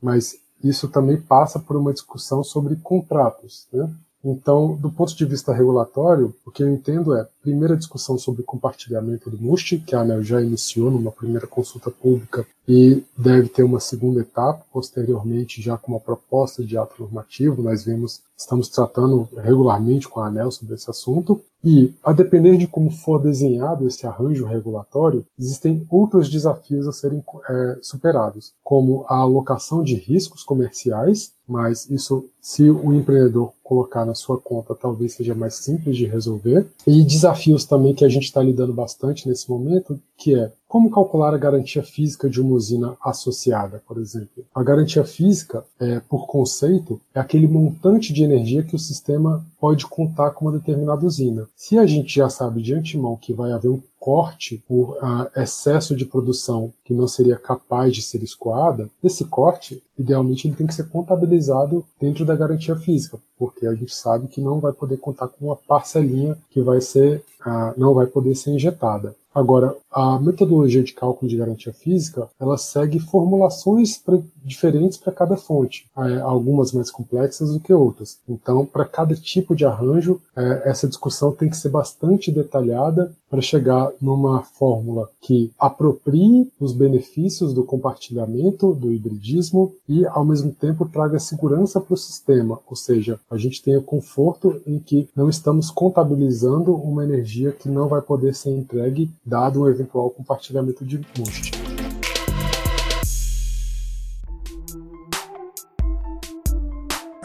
Mas 0.00 0.36
isso 0.62 0.86
também 0.86 1.20
passa 1.20 1.58
por 1.58 1.74
uma 1.74 1.92
discussão 1.92 2.44
sobre 2.44 2.76
contratos. 2.76 3.66
Né? 3.72 3.92
Então, 4.24 4.76
do 4.76 4.92
ponto 4.92 5.16
de 5.16 5.24
vista 5.24 5.52
regulatório, 5.52 6.32
o 6.46 6.52
que 6.52 6.62
eu 6.62 6.72
entendo 6.72 7.16
é, 7.16 7.26
primeira 7.42 7.76
discussão 7.76 8.18
sobre 8.18 8.42
compartilhamento 8.42 9.30
do 9.30 9.38
MUST, 9.38 9.78
que 9.78 9.94
a 9.94 10.00
ANEL 10.00 10.22
já 10.22 10.40
iniciou 10.40 10.90
numa 10.90 11.10
primeira 11.10 11.46
consulta 11.46 11.90
pública 11.90 12.46
e 12.68 13.02
deve 13.18 13.48
ter 13.48 13.64
uma 13.64 13.80
segunda 13.80 14.20
etapa, 14.20 14.64
posteriormente 14.72 15.60
já 15.60 15.76
com 15.76 15.92
uma 15.92 16.00
proposta 16.00 16.62
de 16.62 16.78
ato 16.78 17.02
normativo. 17.02 17.62
Nós 17.62 17.84
vemos, 17.84 18.20
estamos 18.36 18.68
tratando 18.68 19.28
regularmente 19.36 20.08
com 20.08 20.20
a 20.20 20.28
ANEL 20.28 20.50
sobre 20.50 20.74
esse 20.74 20.88
assunto. 20.88 21.40
E, 21.62 21.92
a 22.02 22.12
depender 22.12 22.56
de 22.56 22.66
como 22.66 22.90
for 22.90 23.20
desenhado 23.20 23.86
esse 23.86 24.06
arranjo 24.06 24.46
regulatório, 24.46 25.26
existem 25.38 25.86
outros 25.90 26.30
desafios 26.30 26.88
a 26.88 26.92
serem 26.92 27.22
é, 27.48 27.78
superados, 27.82 28.52
como 28.64 29.04
a 29.08 29.16
alocação 29.16 29.82
de 29.82 29.94
riscos 29.94 30.42
comerciais, 30.42 31.32
mas 31.46 31.90
isso, 31.90 32.24
se 32.40 32.70
o 32.70 32.94
empreendedor 32.94 33.52
colocar 33.62 34.06
na 34.06 34.14
sua 34.14 34.38
conta, 34.38 34.74
talvez 34.74 35.14
seja 35.14 35.34
mais 35.34 35.56
simples 35.56 35.96
de 35.96 36.06
resolver, 36.06 36.66
e 36.86 37.04
desafios 37.04 37.29
também 37.64 37.94
que 37.94 38.04
a 38.04 38.08
gente 38.08 38.24
está 38.24 38.42
lidando 38.42 38.72
bastante 38.72 39.28
nesse 39.28 39.48
momento, 39.48 40.00
que 40.16 40.34
é 40.34 40.52
como 40.70 40.88
calcular 40.88 41.34
a 41.34 41.36
garantia 41.36 41.82
física 41.82 42.30
de 42.30 42.40
uma 42.40 42.54
usina 42.54 42.96
associada, 43.02 43.82
por 43.88 43.98
exemplo? 43.98 44.46
A 44.54 44.62
garantia 44.62 45.02
física, 45.02 45.64
é, 45.80 45.98
por 45.98 46.28
conceito, 46.28 47.00
é 47.12 47.18
aquele 47.18 47.48
montante 47.48 48.12
de 48.12 48.22
energia 48.22 48.62
que 48.62 48.76
o 48.76 48.78
sistema 48.78 49.44
pode 49.58 49.84
contar 49.88 50.30
com 50.30 50.44
uma 50.44 50.56
determinada 50.56 51.04
usina. 51.04 51.48
Se 51.56 51.76
a 51.76 51.84
gente 51.86 52.14
já 52.14 52.30
sabe 52.30 52.62
de 52.62 52.72
antemão 52.72 53.16
que 53.16 53.32
vai 53.32 53.50
haver 53.50 53.68
um 53.68 53.82
corte 53.98 54.62
por 54.66 54.96
uh, 54.96 55.28
excesso 55.36 55.94
de 55.94 56.06
produção 56.06 56.72
que 56.84 56.94
não 56.94 57.06
seria 57.06 57.36
capaz 57.36 57.92
de 57.92 58.00
ser 58.00 58.22
escoada, 58.22 58.88
esse 59.02 59.24
corte, 59.24 59.82
idealmente, 59.98 60.48
ele 60.48 60.56
tem 60.56 60.66
que 60.66 60.74
ser 60.74 60.88
contabilizado 60.88 61.84
dentro 62.00 62.24
da 62.24 62.34
garantia 62.34 62.74
física, 62.76 63.18
porque 63.36 63.66
a 63.66 63.74
gente 63.74 63.94
sabe 63.94 64.28
que 64.28 64.40
não 64.40 64.60
vai 64.60 64.72
poder 64.72 64.96
contar 64.96 65.26
com 65.28 65.46
uma 65.46 65.56
parcelinha 65.56 66.38
que 66.48 66.62
vai 66.62 66.80
ser, 66.80 67.22
uh, 67.44 67.74
não 67.76 67.92
vai 67.92 68.06
poder 68.06 68.34
ser 68.36 68.52
injetada. 68.52 69.14
Agora, 69.32 69.76
a 69.90 70.18
metodologia 70.18 70.82
de 70.82 70.92
cálculo 70.92 71.30
de 71.30 71.36
garantia 71.36 71.72
física, 71.72 72.28
ela 72.38 72.58
segue 72.58 72.98
formulações 72.98 73.96
pra, 73.96 74.18
diferentes 74.44 74.98
para 74.98 75.12
cada 75.12 75.36
fonte, 75.36 75.86
é, 75.96 76.20
algumas 76.20 76.72
mais 76.72 76.90
complexas 76.90 77.52
do 77.52 77.60
que 77.60 77.72
outras. 77.72 78.18
Então, 78.28 78.66
para 78.66 78.84
cada 78.84 79.14
tipo 79.14 79.54
de 79.54 79.64
arranjo, 79.64 80.20
é, 80.36 80.68
essa 80.68 80.88
discussão 80.88 81.32
tem 81.32 81.48
que 81.48 81.56
ser 81.56 81.68
bastante 81.68 82.32
detalhada 82.32 83.12
para 83.30 83.40
chegar 83.40 83.92
numa 84.02 84.42
fórmula 84.42 85.08
que 85.20 85.52
aproprie 85.58 86.50
os 86.58 86.72
benefícios 86.72 87.54
do 87.54 87.62
compartilhamento, 87.62 88.74
do 88.74 88.92
hibridismo 88.92 89.72
e, 89.88 90.04
ao 90.04 90.24
mesmo 90.24 90.50
tempo, 90.52 90.84
traga 90.84 91.20
segurança 91.20 91.80
para 91.80 91.94
o 91.94 91.96
sistema, 91.96 92.58
ou 92.66 92.74
seja, 92.74 93.20
a 93.30 93.38
gente 93.38 93.62
tenha 93.62 93.80
conforto 93.80 94.60
em 94.66 94.80
que 94.80 95.08
não 95.14 95.28
estamos 95.28 95.70
contabilizando 95.70 96.74
uma 96.74 97.04
energia 97.04 97.52
que 97.52 97.68
não 97.68 97.88
vai 97.88 98.02
poder 98.02 98.34
ser 98.34 98.50
entregue 98.50 99.10
dado 99.24 99.62
um 99.62 99.68
eventual 99.68 100.10
compartilhamento 100.10 100.84
de 100.84 100.98
MUST. 101.16 101.59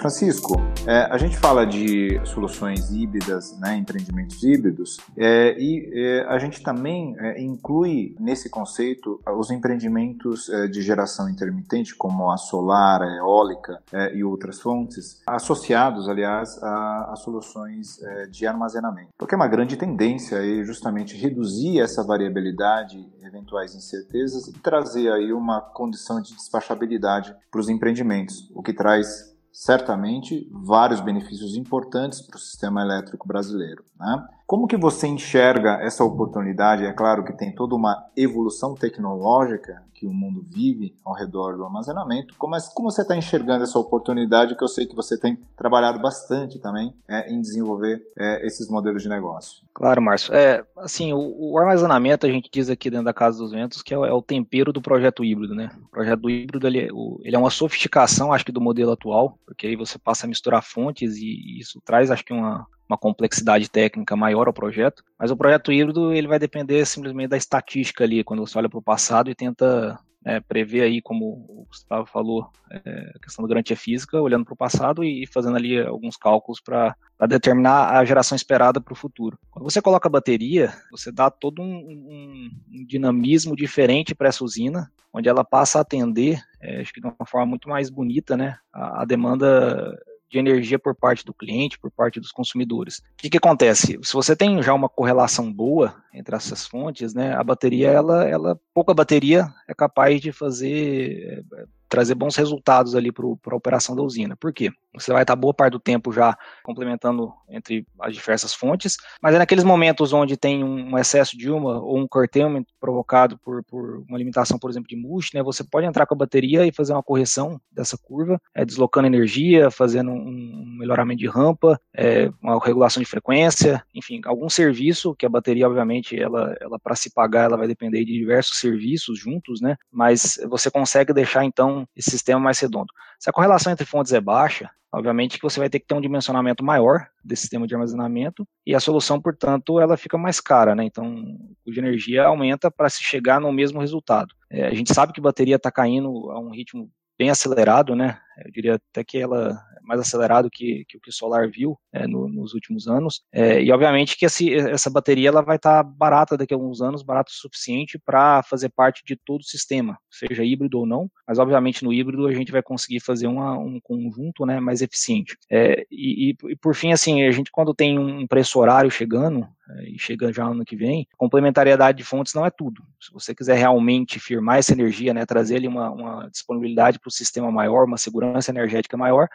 Francisco, 0.05 0.53
é, 0.85 1.07
a 1.09 1.17
gente 1.17 1.35
fala 1.35 1.65
de 1.65 2.21
soluções 2.25 2.91
híbridas, 2.91 3.57
né, 3.57 3.75
empreendimentos 3.75 4.43
híbridos, 4.43 4.97
é, 5.17 5.57
e 5.57 5.91
é, 5.95 6.25
a 6.27 6.37
gente 6.37 6.61
também 6.61 7.15
é, 7.17 7.41
inclui 7.41 8.15
nesse 8.19 8.47
conceito 8.47 9.19
os 9.35 9.49
empreendimentos 9.49 10.47
é, 10.47 10.67
de 10.67 10.83
geração 10.83 11.27
intermitente, 11.27 11.95
como 11.95 12.29
a 12.29 12.37
solar, 12.37 13.01
a 13.01 13.15
eólica 13.15 13.81
é, 13.91 14.15
e 14.15 14.23
outras 14.23 14.61
fontes, 14.61 15.23
associados, 15.25 16.07
aliás, 16.07 16.61
a, 16.61 17.11
a 17.11 17.15
soluções 17.15 17.99
de 18.29 18.45
armazenamento. 18.45 19.09
Porque 19.17 19.33
é 19.33 19.37
uma 19.37 19.47
grande 19.47 19.75
tendência 19.75 20.37
aí 20.37 20.63
justamente 20.63 21.17
reduzir 21.17 21.79
essa 21.79 22.03
variabilidade, 22.03 23.03
eventuais 23.23 23.73
incertezas 23.73 24.47
e 24.47 24.53
trazer 24.53 25.11
aí 25.11 25.33
uma 25.33 25.61
condição 25.61 26.21
de 26.21 26.35
despachabilidade 26.35 27.35
para 27.49 27.59
os 27.59 27.69
empreendimentos, 27.69 28.51
o 28.53 28.61
que 28.61 28.71
traz 28.71 29.34
certamente 29.55 30.49
vários 30.51 30.99
benefícios 30.99 31.55
importantes 31.55 32.19
para 32.19 32.35
o 32.35 32.39
sistema 32.39 32.81
elétrico 32.81 33.25
brasileiro. 33.25 33.85
Né? 33.97 34.27
Como 34.45 34.67
que 34.67 34.75
você 34.75 35.07
enxerga 35.07 35.79
essa 35.81 36.03
oportunidade? 36.03 36.85
É 36.85 36.91
claro 36.91 37.23
que 37.23 37.31
tem 37.31 37.55
toda 37.55 37.73
uma 37.73 38.05
evolução 38.17 38.75
tecnológica 38.75 39.81
que 40.05 40.07
o 40.07 40.13
mundo 40.13 40.45
vive 40.47 40.95
ao 41.03 41.15
redor 41.15 41.57
do 41.57 41.65
armazenamento. 41.65 42.35
Como, 42.37 42.55
é, 42.55 42.59
como 42.75 42.91
você 42.91 43.01
está 43.01 43.17
enxergando 43.17 43.63
essa 43.63 43.79
oportunidade 43.79 44.55
que 44.55 44.63
eu 44.63 44.67
sei 44.67 44.85
que 44.85 44.95
você 44.95 45.19
tem 45.19 45.37
trabalhado 45.57 45.99
bastante 45.99 46.59
também 46.59 46.93
é, 47.07 47.31
em 47.31 47.41
desenvolver 47.41 48.01
é, 48.15 48.45
esses 48.45 48.69
modelos 48.69 49.01
de 49.01 49.09
negócio? 49.09 49.63
Claro, 49.73 50.01
Márcio. 50.01 50.33
É, 50.33 50.63
assim, 50.77 51.11
o, 51.11 51.53
o, 51.53 51.57
armazenamento, 51.57 52.25
a 52.25 52.29
gente 52.29 52.49
diz 52.51 52.69
aqui 52.69 52.89
dentro 52.89 53.05
da 53.05 53.13
Casa 53.13 53.39
dos 53.39 53.51
Ventos, 53.51 53.81
que 53.81 53.93
é 53.93 53.97
o, 53.97 54.05
é 54.05 54.21
tempero 54.21 54.71
do 54.71 54.81
projeto 54.81 55.25
híbrido, 55.25 55.55
né? 55.55 55.71
O 55.87 55.89
projeto 55.89 56.29
híbrido, 56.29 56.67
ele, 56.67 56.85
é 56.85 56.87
o, 56.93 57.19
ele, 57.23 57.35
é 57.35 57.39
uma 57.39 57.49
sofisticação, 57.49 58.31
acho 58.31 58.45
que, 58.45 58.51
do 58.51 58.61
modelo 58.61 58.91
atual, 58.91 59.39
porque 59.45 59.67
aí 59.67 59.75
você 59.75 59.97
passa 59.97 60.25
a 60.25 60.29
misturar 60.29 60.63
fontes 60.63 61.17
e, 61.17 61.25
e 61.25 61.59
isso 61.59 61.81
traz, 61.83 62.11
acho 62.11 62.23
que, 62.23 62.33
uma, 62.33 62.67
uma 62.87 62.97
complexidade 62.97 63.69
técnica 63.69 64.15
maior 64.15 64.47
ao 64.47 64.53
projeto, 64.53 65.03
mas 65.17 65.31
o 65.31 65.37
projeto 65.37 65.71
híbrido 65.71 66.13
ele 66.13 66.27
vai 66.27 66.39
depender 66.39 66.85
simplesmente 66.85 67.29
da 67.29 67.37
estatística 67.37 68.03
ali, 68.03 68.23
quando 68.23 68.45
você 68.45 68.57
olha 68.57 68.69
para 68.69 68.79
o 68.79 68.83
passado 68.83 69.29
e 69.29 69.35
tenta 69.35 69.99
é, 70.25 70.39
prever 70.39 70.81
aí, 70.81 71.01
como 71.01 71.25
o 71.25 71.65
Gustavo 71.69 72.07
falou, 72.07 72.49
é, 72.71 73.11
a 73.15 73.19
questão 73.19 73.43
da 73.43 73.49
garantia 73.49 73.77
física, 73.77 74.19
olhando 74.19 74.43
para 74.43 74.55
o 74.55 74.57
passado 74.57 75.03
e 75.03 75.27
fazendo 75.27 75.55
ali 75.55 75.79
alguns 75.79 76.17
cálculos 76.17 76.59
para 76.59 76.95
determinar 77.27 77.95
a 77.95 78.03
geração 78.03 78.35
esperada 78.35 78.81
para 78.81 78.91
o 78.91 78.95
futuro. 78.95 79.37
Quando 79.51 79.69
você 79.69 79.81
coloca 79.83 80.07
a 80.07 80.11
bateria, 80.11 80.73
você 80.89 81.11
dá 81.11 81.29
todo 81.29 81.61
um, 81.61 81.75
um, 81.75 82.49
um 82.73 82.85
dinamismo 82.85 83.55
diferente 83.55 84.15
para 84.15 84.27
essa 84.27 84.43
usina, 84.43 84.91
onde 85.13 85.29
ela 85.29 85.45
passa 85.45 85.77
a 85.77 85.81
atender, 85.81 86.41
é, 86.59 86.81
acho 86.81 86.91
que 86.91 86.99
de 86.99 87.05
uma 87.05 87.25
forma 87.27 87.45
muito 87.45 87.69
mais 87.69 87.91
bonita, 87.91 88.35
né, 88.35 88.57
a, 88.73 89.03
a 89.03 89.05
demanda 89.05 89.95
de 90.35 90.39
energia 90.39 90.77
por 90.77 90.93
parte 90.93 91.23
do 91.23 91.33
cliente, 91.33 91.79
por 91.79 91.89
parte 91.89 92.19
dos 92.19 92.31
consumidores. 92.31 92.97
O 92.97 93.03
que, 93.17 93.29
que 93.29 93.37
acontece? 93.37 93.97
Se 94.03 94.13
você 94.13 94.35
tem 94.35 94.61
já 94.61 94.73
uma 94.73 94.89
correlação 94.89 95.51
boa 95.51 95.95
entre 96.13 96.35
essas 96.35 96.67
fontes, 96.67 97.13
né, 97.13 97.33
a 97.33 97.43
bateria, 97.43 97.89
ela, 97.89 98.25
ela 98.25 98.59
pouca 98.73 98.93
bateria 98.93 99.47
é 99.67 99.73
capaz 99.73 100.19
de 100.19 100.31
fazer 100.31 101.45
trazer 101.87 102.15
bons 102.15 102.35
resultados 102.35 102.95
ali 102.95 103.11
para 103.11 103.25
a 103.25 103.55
operação 103.55 103.95
da 103.95 104.01
usina. 104.01 104.35
Por 104.35 104.51
quê? 104.51 104.71
Você 104.97 105.11
vai 105.11 105.23
estar 105.23 105.35
boa 105.35 105.53
parte 105.53 105.73
do 105.73 105.79
tempo 105.79 106.11
já 106.11 106.37
complementando 106.63 107.33
entre 107.49 107.85
as 107.99 108.13
diversas 108.13 108.53
fontes, 108.53 108.97
mas 109.21 109.35
é 109.35 109.37
naqueles 109.37 109.63
momentos 109.63 110.13
onde 110.13 110.37
tem 110.37 110.63
um 110.63 110.97
excesso 110.97 111.37
de 111.37 111.49
uma 111.49 111.79
ou 111.79 111.97
um 111.99 112.07
curtailment 112.07 112.63
provocado 112.79 113.37
por, 113.39 113.63
por 113.63 114.03
uma 114.07 114.17
limitação, 114.17 114.57
por 114.57 114.69
exemplo, 114.69 114.87
de 114.87 114.95
MUX, 114.95 115.31
né, 115.33 115.43
você 115.43 115.63
pode 115.63 115.85
entrar 115.85 116.05
com 116.05 116.13
a 116.13 116.17
bateria 116.17 116.65
e 116.65 116.71
fazer 116.71 116.93
uma 116.93 117.03
correção 117.03 117.59
dessa 117.71 117.97
curva, 117.97 118.39
é, 118.53 118.65
deslocando 118.65 119.07
energia, 119.07 119.69
fazendo 119.69 120.11
um 120.11 120.77
melhoramento 120.79 121.19
de 121.19 121.27
rampa, 121.27 121.79
é, 121.93 122.29
uma 122.41 122.59
regulação 122.63 123.01
de 123.01 123.09
frequência, 123.09 123.83
enfim, 123.93 124.21
algum 124.25 124.49
serviço 124.49 125.15
que 125.15 125.25
a 125.25 125.29
bateria, 125.29 125.67
obviamente, 125.67 126.19
ela, 126.19 126.55
ela 126.59 126.79
para 126.79 126.95
se 126.95 127.13
pagar, 127.13 127.45
ela 127.45 127.57
vai 127.57 127.67
depender 127.67 128.05
de 128.05 128.13
diversos 128.13 128.59
serviços 128.59 129.19
juntos, 129.19 129.61
né, 129.61 129.75
mas 129.91 130.39
você 130.47 130.69
consegue 130.69 131.13
deixar, 131.13 131.43
então, 131.43 131.87
esse 131.95 132.11
sistema 132.11 132.39
mais 132.39 132.59
redondo. 132.59 132.91
Se 133.19 133.29
a 133.29 133.33
correlação 133.33 133.71
entre 133.71 133.85
fontes 133.85 134.13
é 134.13 134.21
baixa, 134.21 134.69
obviamente 134.95 135.37
que 135.37 135.43
você 135.43 135.59
vai 135.59 135.69
ter 135.69 135.79
que 135.79 135.85
ter 135.85 135.93
um 135.93 136.01
dimensionamento 136.01 136.63
maior 136.63 137.07
desse 137.23 137.41
sistema 137.43 137.67
de 137.67 137.75
armazenamento 137.75 138.47
e 138.65 138.73
a 138.73 138.79
solução, 138.79 139.21
portanto, 139.21 139.79
ela 139.79 139.97
fica 139.97 140.17
mais 140.17 140.39
cara, 140.39 140.73
né? 140.73 140.85
Então, 140.85 141.37
o 141.65 141.71
de 141.71 141.79
energia 141.79 142.25
aumenta 142.25 142.71
para 142.71 142.89
se 142.89 143.03
chegar 143.03 143.39
no 143.39 143.51
mesmo 143.51 143.79
resultado. 143.79 144.33
É, 144.49 144.67
a 144.67 144.73
gente 144.73 144.93
sabe 144.93 145.11
que 145.11 145.21
bateria 145.21 145.57
está 145.57 145.69
caindo 145.69 146.31
a 146.31 146.39
um 146.39 146.49
ritmo 146.49 146.89
bem 147.17 147.29
acelerado, 147.29 147.95
né? 147.95 148.19
Eu 148.43 148.51
diria 148.51 148.75
até 148.75 149.03
que 149.03 149.17
ela 149.17 149.59
é 149.77 149.81
mais 149.81 149.99
acelerado 149.99 150.49
que, 150.49 150.83
que 150.87 150.97
o 150.97 150.99
que 150.99 151.09
o 151.09 151.13
solar 151.13 151.49
viu 151.49 151.77
é, 151.93 152.07
no, 152.07 152.27
nos 152.27 152.53
últimos 152.53 152.87
anos. 152.87 153.21
É, 153.31 153.61
e 153.61 153.71
obviamente 153.71 154.17
que 154.17 154.25
esse, 154.25 154.53
essa 154.53 154.89
bateria 154.89 155.29
ela 155.29 155.41
vai 155.41 155.55
estar 155.57 155.83
tá 155.83 155.89
barata 155.89 156.37
daqui 156.37 156.53
a 156.53 156.57
alguns 156.57 156.81
anos, 156.81 157.03
barata 157.03 157.31
o 157.31 157.35
suficiente 157.35 157.97
para 157.97 158.43
fazer 158.43 158.69
parte 158.69 159.03
de 159.05 159.15
todo 159.15 159.41
o 159.41 159.45
sistema, 159.45 159.97
seja 160.09 160.43
híbrido 160.43 160.79
ou 160.79 160.85
não. 160.85 161.09
Mas 161.27 161.39
obviamente 161.39 161.83
no 161.83 161.93
híbrido 161.93 162.27
a 162.27 162.33
gente 162.33 162.51
vai 162.51 162.61
conseguir 162.61 162.99
fazer 162.99 163.27
uma, 163.27 163.57
um 163.57 163.79
conjunto 163.81 164.45
né, 164.45 164.59
mais 164.59 164.81
eficiente. 164.81 165.37
É, 165.49 165.85
e, 165.91 166.35
e, 166.43 166.55
por 166.55 166.75
fim, 166.75 166.91
assim, 166.91 167.23
a 167.23 167.31
gente 167.31 167.51
quando 167.51 167.73
tem 167.73 167.97
um 167.99 168.27
preço 168.27 168.59
horário 168.59 168.89
chegando, 168.89 169.47
é, 169.67 169.89
e 169.89 169.99
chega 169.99 170.31
já 170.31 170.45
ano 170.45 170.63
que 170.63 170.75
vem, 170.75 171.07
complementariedade 171.17 171.97
de 171.97 172.03
fontes 172.03 172.33
não 172.33 172.45
é 172.45 172.51
tudo. 172.51 172.83
Se 172.99 173.11
você 173.11 173.33
quiser 173.33 173.57
realmente 173.57 174.19
firmar 174.19 174.59
essa 174.59 174.73
energia, 174.73 175.13
né, 175.13 175.25
trazer 175.25 175.55
ali 175.55 175.67
uma, 175.67 175.89
uma 175.89 176.29
disponibilidade 176.29 176.99
para 176.99 177.07
o 177.07 177.11
sistema 177.11 177.51
maior, 177.51 177.85
uma 177.85 177.97
segurança 177.97 178.24
energética 178.49 178.97
maior, 178.97 179.27